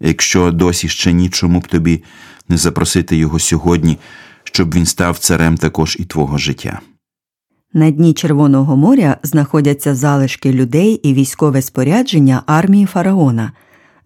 Якщо 0.00 0.50
досі 0.50 0.88
ще 0.88 1.12
ні, 1.12 1.30
чому 1.30 1.60
б 1.60 1.68
тобі 1.68 2.04
не 2.48 2.56
запросити 2.56 3.16
Його 3.16 3.38
сьогодні, 3.38 3.98
щоб 4.44 4.74
він 4.74 4.86
став 4.86 5.18
царем 5.18 5.56
також 5.56 5.96
і 6.00 6.04
твого 6.04 6.38
життя. 6.38 6.80
На 7.74 7.90
дні 7.90 8.12
Червоного 8.12 8.76
моря 8.76 9.16
знаходяться 9.22 9.94
залишки 9.94 10.52
людей 10.52 10.94
і 10.94 11.14
військове 11.14 11.62
спорядження 11.62 12.42
армії 12.46 12.86
фараона. 12.86 13.52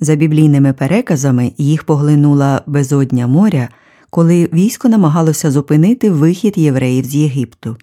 За 0.00 0.14
біблійними 0.14 0.72
переказами 0.72 1.52
їх 1.58 1.84
поглинула 1.84 2.62
безодня 2.66 3.26
моря, 3.26 3.68
коли 4.10 4.48
військо 4.52 4.88
намагалося 4.88 5.50
зупинити 5.50 6.10
вихід 6.10 6.58
євреїв 6.58 7.04
з 7.04 7.14
Єгипту. 7.14 7.76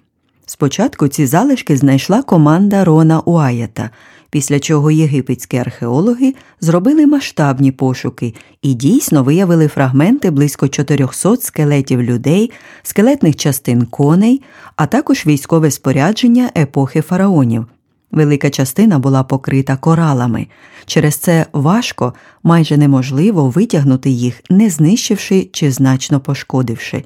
Спочатку 0.45 1.07
ці 1.07 1.25
залишки 1.25 1.77
знайшла 1.77 2.21
команда 2.21 2.83
Рона 2.83 3.19
Уаята, 3.19 3.89
після 4.29 4.59
чого 4.59 4.91
єгипетські 4.91 5.57
археологи 5.57 6.33
зробили 6.61 7.07
масштабні 7.07 7.71
пошуки 7.71 8.33
і 8.61 8.73
дійсно 8.73 9.23
виявили 9.23 9.67
фрагменти 9.67 10.31
близько 10.31 10.67
400 10.67 11.37
скелетів 11.37 12.01
людей, 12.01 12.51
скелетних 12.83 13.35
частин 13.35 13.85
коней, 13.85 14.41
а 14.75 14.85
також 14.85 15.25
військове 15.25 15.71
спорядження 15.71 16.51
епохи 16.57 17.01
фараонів. 17.01 17.65
Велика 18.13 18.49
частина 18.49 18.99
була 18.99 19.23
покрита 19.23 19.77
коралами. 19.77 20.47
Через 20.85 21.15
це 21.15 21.45
важко, 21.53 22.13
майже 22.43 22.77
неможливо 22.77 23.49
витягнути 23.49 24.09
їх, 24.09 24.41
не 24.49 24.69
знищивши 24.69 25.49
чи 25.51 25.71
значно 25.71 26.19
пошкодивши. 26.19 27.03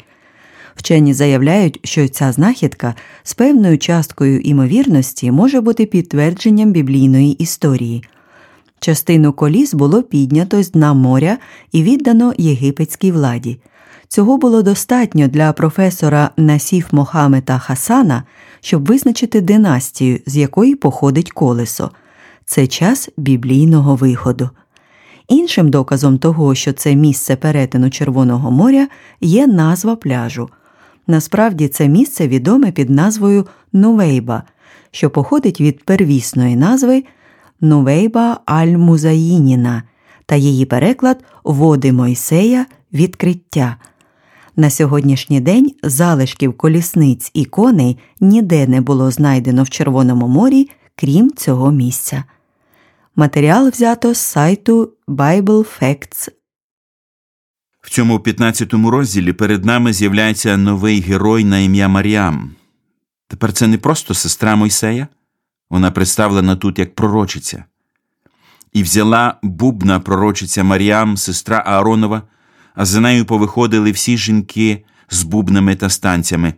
Вчені 0.75 1.13
заявляють, 1.13 1.79
що 1.83 2.07
ця 2.07 2.31
знахідка 2.31 2.95
з 3.23 3.33
певною 3.33 3.77
часткою 3.77 4.39
імовірності 4.39 5.31
може 5.31 5.61
бути 5.61 5.85
підтвердженням 5.85 6.71
біблійної 6.71 7.31
історії. 7.31 8.03
Частину 8.79 9.33
коліс 9.33 9.73
було 9.73 10.03
піднято 10.03 10.63
з 10.63 10.71
дна 10.71 10.93
моря 10.93 11.37
і 11.71 11.83
віддано 11.83 12.33
єгипетській 12.37 13.11
владі. 13.11 13.57
Цього 14.07 14.37
було 14.37 14.63
достатньо 14.63 15.27
для 15.27 15.53
професора 15.53 16.29
Насіф 16.37 16.93
Мохамета 16.93 17.59
Хасана, 17.59 18.23
щоб 18.61 18.85
визначити 18.85 19.41
династію, 19.41 20.19
з 20.25 20.37
якої 20.37 20.75
походить 20.75 21.31
колесо. 21.31 21.91
Це 22.45 22.67
час 22.67 23.09
біблійного 23.17 23.95
виходу. 23.95 24.49
Іншим 25.27 25.69
доказом 25.69 26.17
того, 26.17 26.55
що 26.55 26.73
це 26.73 26.95
місце 26.95 27.35
перетину 27.35 27.89
Червоного 27.89 28.51
моря, 28.51 28.87
є 29.21 29.47
назва 29.47 29.95
пляжу. 29.95 30.49
Насправді 31.07 31.67
це 31.67 31.87
місце 31.87 32.27
відоме 32.27 32.71
під 32.71 32.89
назвою 32.89 33.47
Нувейба, 33.73 34.43
що 34.91 35.09
походить 35.09 35.61
від 35.61 35.83
первісної 35.83 36.55
назви 36.55 37.03
Нувейба 37.61 38.39
Аль-Музаїніна 38.45 39.81
та 40.25 40.35
її 40.35 40.65
переклад 40.65 41.23
Води 41.43 41.91
Мойсея 41.91 42.65
відкриття. 42.93 43.75
На 44.59 44.69
сьогоднішній 44.69 45.39
день 45.39 45.71
залишків 45.83 46.57
колісниць 46.57 47.31
і 47.33 47.45
коней 47.45 47.97
ніде 48.19 48.67
не 48.67 48.81
було 48.81 49.11
знайдено 49.11 49.63
в 49.63 49.69
Червоному 49.69 50.27
морі, 50.27 50.69
крім 50.95 51.31
цього 51.31 51.71
місця. 51.71 52.23
Матеріал 53.15 53.69
взято 53.69 54.13
з 54.13 54.17
сайту 54.17 54.93
Bible 55.07 55.65
Facts 55.81 56.29
в 57.87 57.89
цьому 57.89 58.19
15 58.19 58.73
розділі 58.73 59.33
перед 59.33 59.65
нами 59.65 59.93
з'являється 59.93 60.57
новий 60.57 61.01
герой 61.01 61.43
на 61.43 61.59
ім'я 61.59 61.87
Маріам. 61.87 62.51
Тепер 63.27 63.53
це 63.53 63.67
не 63.67 63.77
просто 63.77 64.13
сестра 64.13 64.55
Мойсея, 64.55 65.07
вона 65.69 65.91
представлена 65.91 66.55
тут 66.55 66.79
як 66.79 66.95
пророчиця. 66.95 67.65
І 68.73 68.83
взяла 68.83 69.35
бубна 69.43 69.99
пророчиця 69.99 70.63
Маріам, 70.63 71.17
сестра 71.17 71.63
Ааронова, 71.65 72.21
а 72.77 72.85
за 72.85 72.99
нею 72.99 73.25
повиходили 73.25 73.91
всі 73.91 74.17
жінки 74.17 74.83
з 75.09 75.23
бубнами 75.23 75.75
та 75.75 75.89
станцями, 75.89 76.53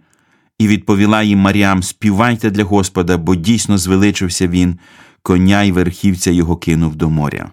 і 0.60 0.67
відповіла 0.67 1.23
їм 1.23 1.39
Маріам: 1.39 1.84
Співайте 1.84 2.49
для 2.49 2.63
Господа, 2.63 3.17
бо 3.17 3.36
дійсно 3.36 3.77
звеличився 3.77 4.47
він, 4.47 4.79
коня 5.21 5.63
й 5.63 5.71
верхівця 5.71 6.32
його 6.32 6.58
кинув 6.58 6.95
до 6.95 7.10
моря. 7.10 7.51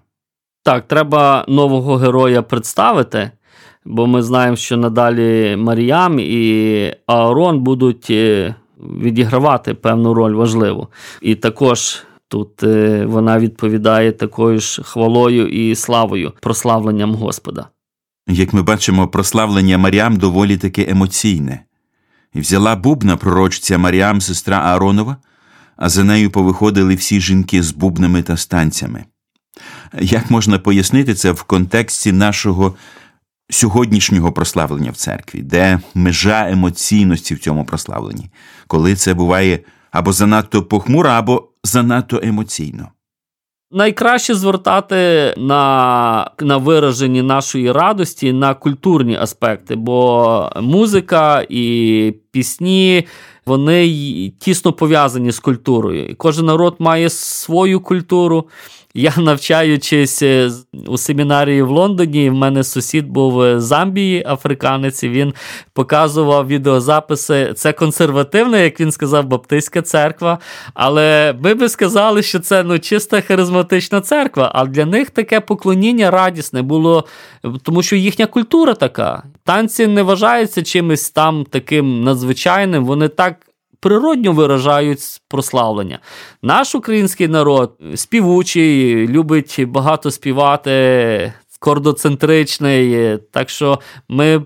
Так, 0.63 0.87
треба 0.87 1.45
нового 1.47 1.95
героя 1.95 2.41
представити 2.41 3.31
бо 3.87 4.07
ми 4.07 4.21
знаємо, 4.21 4.55
що 4.55 4.77
надалі 4.77 5.55
Маріям 5.55 6.19
і 6.19 6.93
Аарон 7.05 7.59
будуть 7.59 8.07
е, 8.09 8.55
відігравати 8.79 9.73
певну 9.73 10.13
роль 10.13 10.33
важливу. 10.33 10.87
І 11.21 11.35
також 11.35 12.03
тут 12.27 12.63
е, 12.63 13.05
вона 13.05 13.39
відповідає 13.39 14.11
такою 14.11 14.59
ж 14.59 14.83
хвалою 14.83 15.47
і 15.47 15.75
славою, 15.75 16.31
прославленням 16.41 17.15
Господа. 17.15 17.65
Як 18.27 18.53
ми 18.53 18.61
бачимо, 18.61 19.07
прославлення 19.07 19.77
Маріам 19.77 20.17
доволі 20.17 20.57
таки 20.57 20.85
емоційне. 20.89 21.63
І 22.33 22.39
взяла 22.39 22.75
бубна 22.75 23.17
пророчця 23.17 23.77
Маріам, 23.77 24.21
сестра 24.21 24.57
Ааронова, 24.57 25.17
а 25.77 25.89
за 25.89 26.03
нею 26.03 26.31
повиходили 26.31 26.95
всі 26.95 27.21
жінки 27.21 27.63
з 27.63 27.71
бубнами 27.71 28.21
та 28.21 28.37
станцями. 28.37 29.05
Як 29.99 30.31
можна 30.31 30.59
пояснити 30.59 31.13
це 31.13 31.31
в 31.31 31.43
контексті 31.43 32.11
нашого 32.11 32.75
сьогоднішнього 33.49 34.31
прославлення 34.31 34.91
в 34.91 34.95
церкві, 34.95 35.41
де 35.41 35.79
межа 35.95 36.49
емоційності 36.49 37.35
в 37.35 37.39
цьому 37.39 37.65
прославленні, 37.65 38.29
коли 38.67 38.95
це 38.95 39.13
буває 39.13 39.59
або 39.91 40.13
занадто 40.13 40.63
похмуро, 40.63 41.09
або 41.09 41.49
занадто 41.63 42.19
емоційно. 42.23 42.89
Найкраще 43.71 44.35
звертати 44.35 45.33
на 45.37 46.31
на 46.39 46.57
вираження 46.57 47.23
нашої 47.23 47.71
радості 47.71 48.33
на 48.33 48.53
культурні 48.53 49.15
аспекти, 49.15 49.75
бо 49.75 50.49
музика 50.61 51.45
і 51.49 52.13
пісні 52.31 53.07
вони 53.45 54.33
тісно 54.39 54.73
пов'язані 54.73 55.31
з 55.31 55.39
культурою. 55.39 56.09
І 56.09 56.13
Кожен 56.13 56.45
народ 56.45 56.75
має 56.79 57.09
свою 57.09 57.79
культуру. 57.79 58.49
Я 58.97 59.13
навчаючись 59.17 60.21
е, 60.21 60.49
у 60.87 60.97
семінарії 60.97 61.61
в 61.61 61.69
Лондоні, 61.69 62.29
в 62.29 62.33
мене 62.33 62.63
сусід 62.63 63.07
був 63.07 63.59
з 63.59 63.63
Замбії, 63.63 64.23
африканець, 64.27 65.03
і 65.03 65.09
він 65.09 65.33
показував 65.73 66.47
відеозаписи. 66.47 67.53
Це 67.55 67.73
консервативна, 67.73 68.57
як 68.57 68.79
він 68.79 68.91
сказав, 68.91 69.25
баптистська 69.25 69.81
церква. 69.81 70.39
Але 70.73 71.35
ми 71.43 71.53
би 71.53 71.69
сказали, 71.69 72.23
що 72.23 72.39
це 72.39 72.63
ну, 72.63 72.79
чиста 72.79 73.21
харизматична 73.21 74.01
церква. 74.01 74.51
А 74.55 74.65
для 74.65 74.85
них 74.85 75.09
таке 75.09 75.39
поклоніння 75.39 76.11
радісне 76.11 76.61
було, 76.61 77.05
тому 77.63 77.83
що 77.83 77.95
їхня 77.95 78.25
культура 78.25 78.73
така. 78.73 79.23
Танці 79.43 79.87
не 79.87 80.03
вважаються 80.03 80.63
чимось 80.63 81.09
там 81.09 81.45
таким 81.49 82.03
надзвичайним. 82.03 82.85
Вони 82.85 83.07
так 83.07 83.46
природньо 83.79 84.31
виражають 84.31 84.99
прославлення. 85.27 85.99
Наш 86.41 86.75
український 86.75 87.27
народ 87.27 87.77
співучий, 87.95 89.07
любить 89.07 89.65
багато 89.67 90.11
співати, 90.11 91.33
кордоцентричний, 91.59 93.17
так 93.17 93.49
що 93.49 93.79
ми 94.09 94.41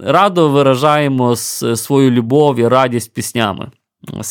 радо 0.00 0.48
виражаємо 0.48 1.36
свою 1.36 2.10
любов 2.10 2.58
і 2.58 2.68
радість 2.68 3.14
піснями. 3.14 3.70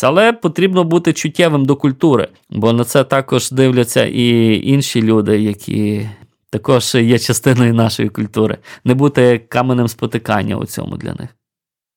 Але 0.04 0.34
потрібно 0.34 0.84
бути 0.84 1.14
чуттєвим 1.14 1.66
до 1.66 1.76
культури, 1.76 2.28
бо 2.50 2.74
на 2.74 2.84
це 2.84 3.04
також 3.04 3.52
дивляться 3.52 4.06
і 4.06 4.56
інші 4.68 5.02
люди, 5.02 5.42
які 5.42 6.10
також 6.50 6.96
є 6.96 7.20
частиною 7.20 7.74
нашої 7.74 8.10
культури. 8.10 8.58
Не 8.86 8.94
бути 8.94 9.38
каменем 9.50 9.88
спотикання 9.88 10.56
у 10.56 10.66
цьому 10.66 10.98
для 10.98 11.14
них. 11.14 11.30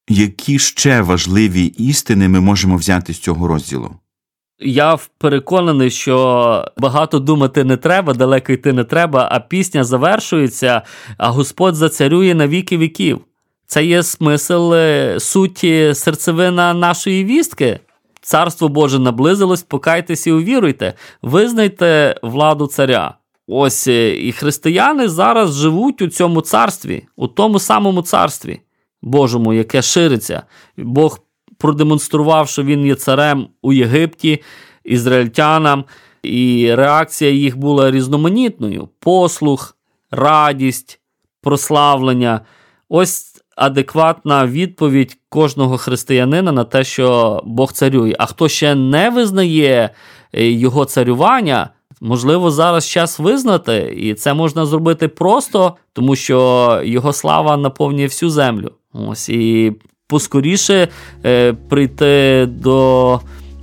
Які 0.08 0.58
ще 0.58 1.00
важливі 1.00 1.64
істини 1.64 2.28
ми 2.28 2.40
можемо 2.40 2.76
взяти 2.76 3.12
з 3.12 3.18
цього 3.18 3.48
розділу? 3.48 3.90
Я 4.60 4.98
переконаний, 5.18 5.90
що 5.90 6.64
багато 6.76 7.18
думати 7.18 7.64
не 7.64 7.76
треба, 7.76 8.14
далеко 8.14 8.52
йти 8.52 8.72
не 8.72 8.84
треба, 8.84 9.28
а 9.32 9.40
пісня 9.40 9.84
завершується, 9.84 10.82
а 11.18 11.30
Господь 11.30 11.74
зацарює 11.74 12.34
на 12.34 12.48
віки 12.48 12.78
віків. 12.78 13.20
Це 13.66 13.84
є 13.84 14.02
смисл 14.02 14.74
е, 14.74 15.16
суті 15.20 15.94
серцевина 15.94 16.74
нашої 16.74 17.24
вістки. 17.24 17.80
царство 18.20 18.68
Боже 18.68 18.98
наблизилось, 18.98 19.62
покайтеся 19.62 20.30
і 20.30 20.32
увіруйте, 20.32 20.94
визнайте 21.22 22.16
владу 22.22 22.66
царя. 22.66 23.14
Ось 23.46 23.86
е, 23.86 24.16
і 24.16 24.32
християни 24.32 25.08
зараз 25.08 25.54
живуть 25.54 26.02
у 26.02 26.08
цьому 26.08 26.40
царстві, 26.40 27.06
у 27.16 27.28
тому 27.28 27.58
самому 27.58 28.02
царстві 28.02 28.60
Божому, 29.06 29.52
яке 29.52 29.82
шириться. 29.82 30.42
Бог 30.76 31.18
продемонстрував, 31.58 32.48
що 32.48 32.62
він 32.62 32.86
є 32.86 32.94
царем 32.94 33.48
у 33.62 33.72
Єгипті, 33.72 34.42
ізраїльтянам, 34.84 35.84
і 36.22 36.74
реакція 36.74 37.30
їх 37.30 37.56
була 37.56 37.90
різноманітною: 37.90 38.88
послух, 39.00 39.76
радість, 40.10 41.00
прославлення. 41.42 42.40
Ось 42.88 43.42
адекватна 43.56 44.46
відповідь 44.46 45.18
кожного 45.28 45.78
християнина 45.78 46.52
на 46.52 46.64
те, 46.64 46.84
що 46.84 47.40
Бог 47.44 47.72
царює. 47.72 48.14
А 48.18 48.26
хто 48.26 48.48
ще 48.48 48.74
не 48.74 49.10
визнає 49.10 49.90
е, 50.32 50.50
його 50.50 50.84
царювання, 50.84 51.70
можливо, 52.00 52.50
зараз 52.50 52.88
час 52.88 53.18
визнати, 53.18 53.94
і 53.96 54.14
це 54.14 54.34
можна 54.34 54.66
зробити 54.66 55.08
просто, 55.08 55.76
тому 55.92 56.16
що 56.16 56.80
його 56.84 57.12
слава 57.12 57.56
наповнює 57.56 58.06
всю 58.06 58.30
землю. 58.30 58.70
Ось 58.96 59.28
і 59.28 59.72
поскоріше 60.06 60.88
е, 61.24 61.52
прийти 61.52 62.46
до 62.46 63.20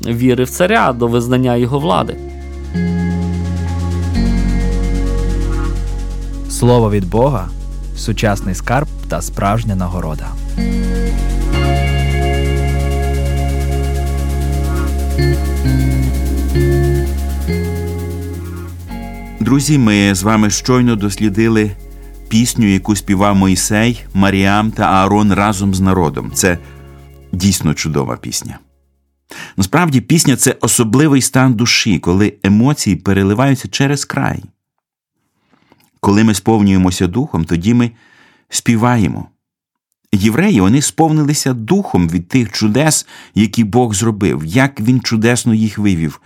віри 0.07 0.43
в 0.43 0.49
царя, 0.49 0.93
до 0.93 1.07
визнання 1.07 1.55
його 1.55 1.79
влади. 1.79 2.17
Слово 6.49 6.91
від 6.91 7.09
Бога 7.09 7.49
сучасний 7.95 8.55
скарб 8.55 8.87
та 9.07 9.21
справжня 9.21 9.75
нагорода. 9.75 10.27
Друзі, 19.39 19.77
ми 19.77 20.15
з 20.15 20.23
вами 20.23 20.49
щойно 20.49 20.95
дослідили 20.95 21.71
пісню, 22.33 22.67
яку 22.67 22.95
співав 22.95 23.35
Мойсей, 23.35 24.05
Маріам 24.13 24.71
та 24.71 24.83
Аарон 24.83 25.33
разом 25.33 25.73
з 25.73 25.79
народом. 25.79 26.31
Це 26.33 26.57
дійсно 27.31 27.73
чудова 27.73 28.17
пісня. 28.17 28.59
Насправді, 29.57 30.01
пісня 30.01 30.35
це 30.35 30.55
особливий 30.61 31.21
стан 31.21 31.53
душі, 31.53 31.99
коли 31.99 32.33
емоції 32.43 32.95
переливаються 32.95 33.67
через 33.67 34.05
край. 34.05 34.43
Коли 35.99 36.23
ми 36.23 36.33
сповнюємося 36.33 37.07
духом, 37.07 37.45
тоді 37.45 37.73
ми 37.73 37.91
співаємо. 38.49 39.27
Євреї 40.11 40.61
вони 40.61 40.81
сповнилися 40.81 41.53
духом 41.53 42.09
від 42.09 42.27
тих 42.27 42.51
чудес, 42.51 43.07
які 43.35 43.63
Бог 43.63 43.93
зробив, 43.93 44.45
як 44.45 44.79
Він 44.79 45.01
чудесно 45.01 45.53
їх 45.53 45.77
вивів. 45.77 46.21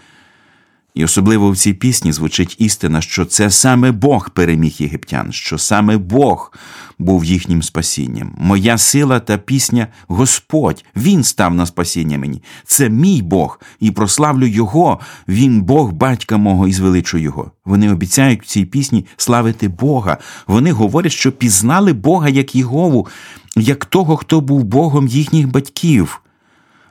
І 0.98 1.04
особливо 1.04 1.52
в 1.52 1.58
цій 1.58 1.74
пісні 1.74 2.12
звучить 2.12 2.56
істина, 2.60 3.02
що 3.02 3.26
це 3.26 3.52
саме 3.52 3.92
Бог 3.92 4.30
переміг 4.30 4.76
єгиптян, 4.80 5.32
що 5.32 5.58
саме 5.58 5.98
Бог 5.98 6.54
був 7.00 7.26
їхнім 7.26 7.64
спасінням. 7.64 8.36
Моя 8.38 8.78
сила 8.78 9.20
та 9.20 9.38
пісня 9.38 9.88
Господь, 10.08 10.86
Він 10.96 11.24
став 11.24 11.54
на 11.54 11.66
спасіння 11.66 12.18
мені. 12.18 12.44
Це 12.64 12.90
мій 12.90 13.22
Бог, 13.22 13.62
і 13.80 13.92
прославлю 13.92 14.46
Його, 14.46 15.00
Він 15.28 15.62
Бог 15.62 15.92
батька 15.92 16.38
мого 16.38 16.68
і 16.68 16.74
звеличу 16.74 17.18
Його. 17.18 17.52
Вони 17.66 17.92
обіцяють 17.92 18.44
в 18.44 18.46
цій 18.46 18.66
пісні 18.66 19.06
славити 19.18 19.68
Бога. 19.68 20.18
Вони 20.48 20.72
говорять, 20.72 21.12
що 21.12 21.32
пізнали 21.32 21.94
Бога 21.94 22.30
як 22.30 22.56
Єгову, 22.56 23.08
як 23.56 23.86
того, 23.86 24.18
хто 24.18 24.42
був 24.42 24.64
Богом 24.64 25.08
їхніх 25.08 25.48
батьків, 25.48 26.22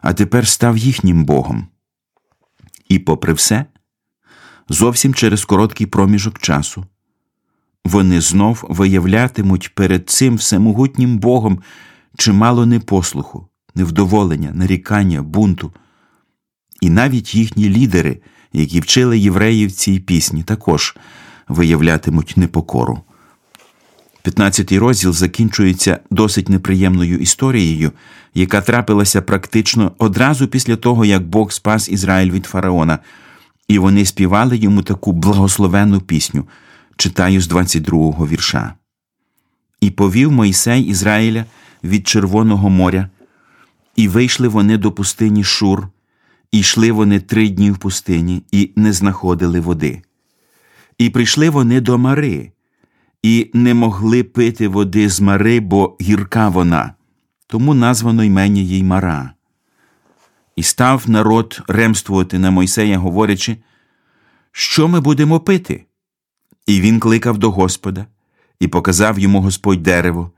а 0.02 0.12
тепер 0.12 0.46
став 0.48 0.76
їхнім 0.76 1.24
Богом. 1.24 1.66
І 2.88 2.98
попри 2.98 3.32
все 3.32 3.64
зовсім 4.68 5.14
через 5.14 5.44
короткий 5.44 5.86
проміжок 5.86 6.38
часу. 6.38 6.84
Вони 7.84 8.20
знов 8.20 8.64
виявлятимуть 8.68 9.74
перед 9.74 10.10
цим 10.10 10.36
всемогутнім 10.36 11.18
Богом 11.18 11.62
чимало 12.16 12.66
непослуху, 12.66 13.48
невдоволення, 13.74 14.50
нарікання, 14.54 15.22
бунту. 15.22 15.72
І 16.80 16.90
навіть 16.90 17.34
їхні 17.34 17.68
лідери, 17.68 18.20
які 18.52 18.80
вчили 18.80 19.18
євреїв 19.18 19.72
цій 19.72 19.98
пісні, 20.00 20.42
також 20.42 20.96
виявлятимуть 21.48 22.36
непокору. 22.36 23.02
15-й 24.24 24.78
розділ 24.78 25.12
закінчується 25.12 25.98
досить 26.10 26.48
неприємною 26.48 27.18
історією, 27.18 27.92
яка 28.34 28.60
трапилася 28.60 29.22
практично 29.22 29.92
одразу 29.98 30.48
після 30.48 30.76
того, 30.76 31.04
як 31.04 31.28
Бог 31.28 31.52
спас 31.52 31.88
Ізраїль 31.88 32.30
від 32.30 32.46
фараона. 32.46 32.98
І 33.68 33.78
вони 33.78 34.04
співали 34.04 34.56
йому 34.56 34.82
таку 34.82 35.12
благословенну 35.12 36.00
пісню, 36.00 36.48
читаю 36.96 37.40
з 37.40 37.50
22-го 37.50 38.26
вірша. 38.26 38.74
І 39.80 39.90
повів 39.90 40.32
Мойсей 40.32 40.82
Ізраїля 40.82 41.44
від 41.84 42.08
Червоного 42.08 42.70
моря, 42.70 43.10
і 43.96 44.08
вийшли 44.08 44.48
вони 44.48 44.78
до 44.78 44.92
пустині 44.92 45.44
Шур, 45.44 45.88
і 46.52 46.58
йшли 46.58 46.92
вони 46.92 47.20
три 47.20 47.48
дні 47.48 47.70
в 47.70 47.78
пустині, 47.78 48.42
і 48.52 48.72
не 48.76 48.92
знаходили 48.92 49.60
води. 49.60 50.02
І 50.98 51.10
прийшли 51.10 51.50
вони 51.50 51.80
до 51.80 51.98
Мари, 51.98 52.52
і 53.22 53.50
не 53.54 53.74
могли 53.74 54.24
пити 54.24 54.68
води 54.68 55.08
з 55.08 55.20
Мари, 55.20 55.60
бо 55.60 55.96
гірка 56.00 56.48
вона, 56.48 56.94
тому 57.46 57.74
названо 57.74 58.24
ймення 58.24 58.62
їй 58.62 58.84
Мара. 58.84 59.35
І 60.56 60.62
став 60.62 61.10
народ 61.10 61.62
ремствувати 61.68 62.38
на 62.38 62.50
Мойсея, 62.50 62.98
говорячи, 62.98 63.56
що 64.52 64.88
ми 64.88 65.00
будемо 65.00 65.40
пити? 65.40 65.84
І 66.66 66.80
він 66.80 67.00
кликав 67.00 67.38
до 67.38 67.50
Господа, 67.50 68.06
і 68.60 68.68
показав 68.68 69.18
йому 69.18 69.40
Господь 69.40 69.82
дерево, 69.82 70.30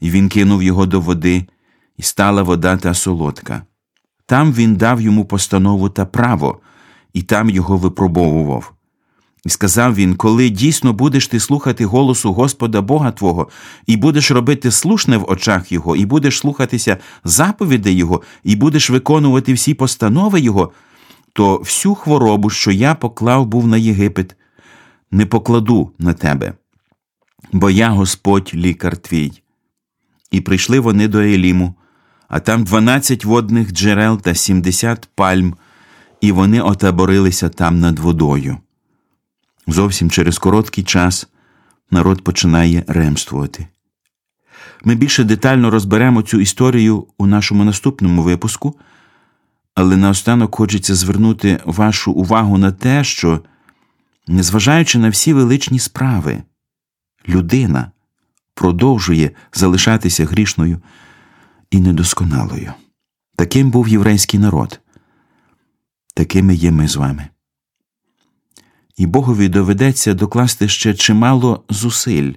і 0.00 0.10
він 0.10 0.28
кинув 0.28 0.62
його 0.62 0.86
до 0.86 1.00
води, 1.00 1.46
і 1.96 2.02
стала 2.02 2.42
вода 2.42 2.76
та 2.76 2.94
солодка. 2.94 3.62
Там 4.26 4.52
він 4.52 4.76
дав 4.76 5.00
йому 5.00 5.24
постанову 5.24 5.88
та 5.88 6.06
право, 6.06 6.60
і 7.12 7.22
там 7.22 7.50
його 7.50 7.76
випробовував. 7.76 8.72
І 9.44 9.48
сказав 9.48 9.94
він: 9.94 10.14
Коли 10.14 10.50
дійсно 10.50 10.92
будеш 10.92 11.26
ти 11.26 11.40
слухати 11.40 11.84
голосу 11.84 12.32
Господа 12.32 12.82
Бога 12.82 13.10
Твого, 13.10 13.48
і 13.86 13.96
будеш 13.96 14.30
робити 14.30 14.70
слушне 14.70 15.16
в 15.16 15.30
очах 15.30 15.72
Його, 15.72 15.96
і 15.96 16.06
будеш 16.06 16.38
слухатися 16.38 16.96
заповідей 17.24 17.94
Його, 17.94 18.22
і 18.44 18.56
будеш 18.56 18.90
виконувати 18.90 19.52
всі 19.52 19.74
постанови 19.74 20.40
Його, 20.40 20.72
то 21.32 21.56
всю 21.58 21.94
хворобу, 21.94 22.50
що 22.50 22.70
я 22.70 22.94
поклав 22.94 23.46
був 23.46 23.66
на 23.66 23.76
Єгипет, 23.76 24.36
не 25.10 25.26
покладу 25.26 25.92
на 25.98 26.12
тебе, 26.12 26.52
бо 27.52 27.70
я 27.70 27.88
Господь 27.88 28.50
лікар 28.54 28.96
твій. 28.96 29.32
І 30.30 30.40
прийшли 30.40 30.80
вони 30.80 31.08
до 31.08 31.18
Еліму, 31.18 31.74
а 32.28 32.40
там 32.40 32.64
дванадцять 32.64 33.24
водних 33.24 33.72
джерел 33.72 34.20
та 34.20 34.34
сімдесят 34.34 35.08
пальм, 35.14 35.54
і 36.20 36.32
вони 36.32 36.60
отаборилися 36.60 37.48
там 37.48 37.80
над 37.80 37.98
водою. 37.98 38.58
Зовсім 39.66 40.10
через 40.10 40.38
короткий 40.38 40.84
час 40.84 41.28
народ 41.90 42.24
починає 42.24 42.84
ремствувати. 42.86 43.66
Ми 44.84 44.94
більше 44.94 45.24
детально 45.24 45.70
розберемо 45.70 46.22
цю 46.22 46.40
історію 46.40 47.06
у 47.18 47.26
нашому 47.26 47.64
наступному 47.64 48.22
випуску, 48.22 48.78
але 49.74 49.96
наостанок 49.96 50.56
хочеться 50.56 50.94
звернути 50.94 51.60
вашу 51.64 52.12
увагу 52.12 52.58
на 52.58 52.72
те, 52.72 53.04
що, 53.04 53.40
незважаючи 54.26 54.98
на 54.98 55.08
всі 55.08 55.32
величні 55.32 55.78
справи, 55.78 56.42
людина 57.28 57.90
продовжує 58.54 59.30
залишатися 59.52 60.24
грішною 60.24 60.80
і 61.70 61.80
недосконалою. 61.80 62.72
Таким 63.36 63.70
був 63.70 63.88
єврейський 63.88 64.40
народ, 64.40 64.80
такими 66.14 66.54
є 66.54 66.70
ми 66.70 66.88
з 66.88 66.96
вами 66.96 67.28
і 68.96 69.06
Богові 69.06 69.48
доведеться 69.48 70.14
докласти 70.14 70.68
ще 70.68 70.94
чимало 70.94 71.64
зусиль, 71.68 72.32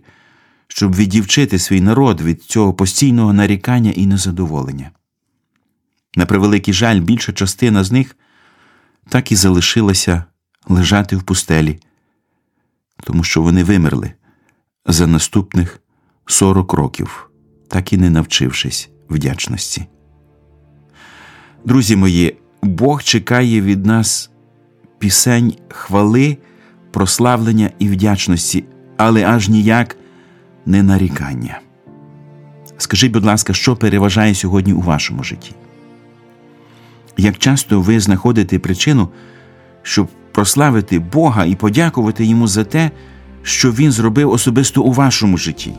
щоб 0.67 0.95
віддівчити 0.95 1.59
свій 1.59 1.81
народ 1.81 2.21
від 2.21 2.43
цього 2.43 2.73
постійного 2.73 3.33
нарікання 3.33 3.91
і 3.91 4.05
незадоволення. 4.05 4.91
На 6.15 6.25
превеликий 6.25 6.73
жаль, 6.73 6.99
більша 6.99 7.33
частина 7.33 7.83
з 7.83 7.91
них 7.91 8.15
так 9.09 9.31
і 9.31 9.35
залишилася 9.35 10.23
лежати 10.67 11.15
в 11.15 11.23
пустелі, 11.23 11.79
тому 13.03 13.23
що 13.23 13.41
вони 13.41 13.63
вимерли 13.63 14.11
за 14.85 15.07
наступних 15.07 15.81
40 16.25 16.73
років, 16.73 17.29
так 17.67 17.93
і 17.93 17.97
не 17.97 18.09
навчившись 18.09 18.89
вдячності. 19.09 19.85
Друзі 21.65 21.95
мої, 21.95 22.37
Бог 22.61 23.03
чекає 23.03 23.61
від 23.61 23.85
нас 23.85 24.29
пісень 24.99 25.53
хвали, 25.69 26.37
прославлення 26.91 27.69
і 27.79 27.87
вдячності, 27.87 28.63
але 28.97 29.25
аж 29.25 29.49
ніяк 29.49 29.97
не 30.65 30.83
нарікання. 30.83 31.59
Скажіть, 32.77 33.11
будь 33.11 33.25
ласка, 33.25 33.53
що 33.53 33.75
переважає 33.75 34.35
сьогодні 34.35 34.73
у 34.73 34.81
вашому 34.81 35.23
житті? 35.23 35.51
Як 37.17 37.37
часто 37.37 37.81
ви 37.81 37.99
знаходите 37.99 38.59
причину, 38.59 39.09
щоб 39.83 40.07
прославити 40.31 40.99
Бога 40.99 41.45
і 41.45 41.55
подякувати 41.55 42.25
йому 42.25 42.47
за 42.47 42.63
те, 42.63 42.91
що 43.43 43.71
Він 43.71 43.91
зробив 43.91 44.29
особисто 44.29 44.83
у 44.83 44.91
вашому 44.91 45.37
житті. 45.37 45.73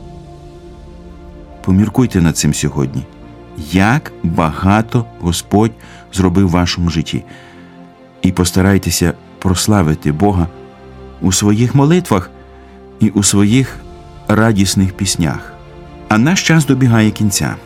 Поміркуйте 1.65 2.21
над 2.21 2.37
цим 2.37 2.55
сьогодні, 2.55 3.03
як 3.73 4.13
багато 4.23 5.05
Господь 5.21 5.73
зробив 6.13 6.49
в 6.49 6.51
вашому 6.51 6.91
житті, 6.91 7.25
і 8.27 8.33
постарайтеся 8.33 9.13
прославити 9.39 10.13
Бога 10.13 10.47
у 11.21 11.33
своїх 11.33 11.75
молитвах 11.75 12.31
і 13.01 13.09
у 13.09 13.23
своїх 13.23 13.77
радісних 14.29 14.93
піснях. 14.93 15.53
А 16.09 16.19
наш 16.19 16.43
час 16.43 16.67
добігає 16.67 17.11
кінця. 17.11 17.57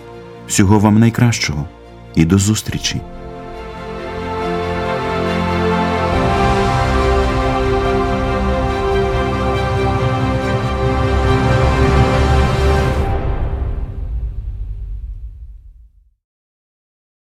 Всього 0.46 0.78
вам 0.78 0.98
найкращого 0.98 1.68
і 2.14 2.24
до 2.24 2.38
зустрічі! 2.38 3.00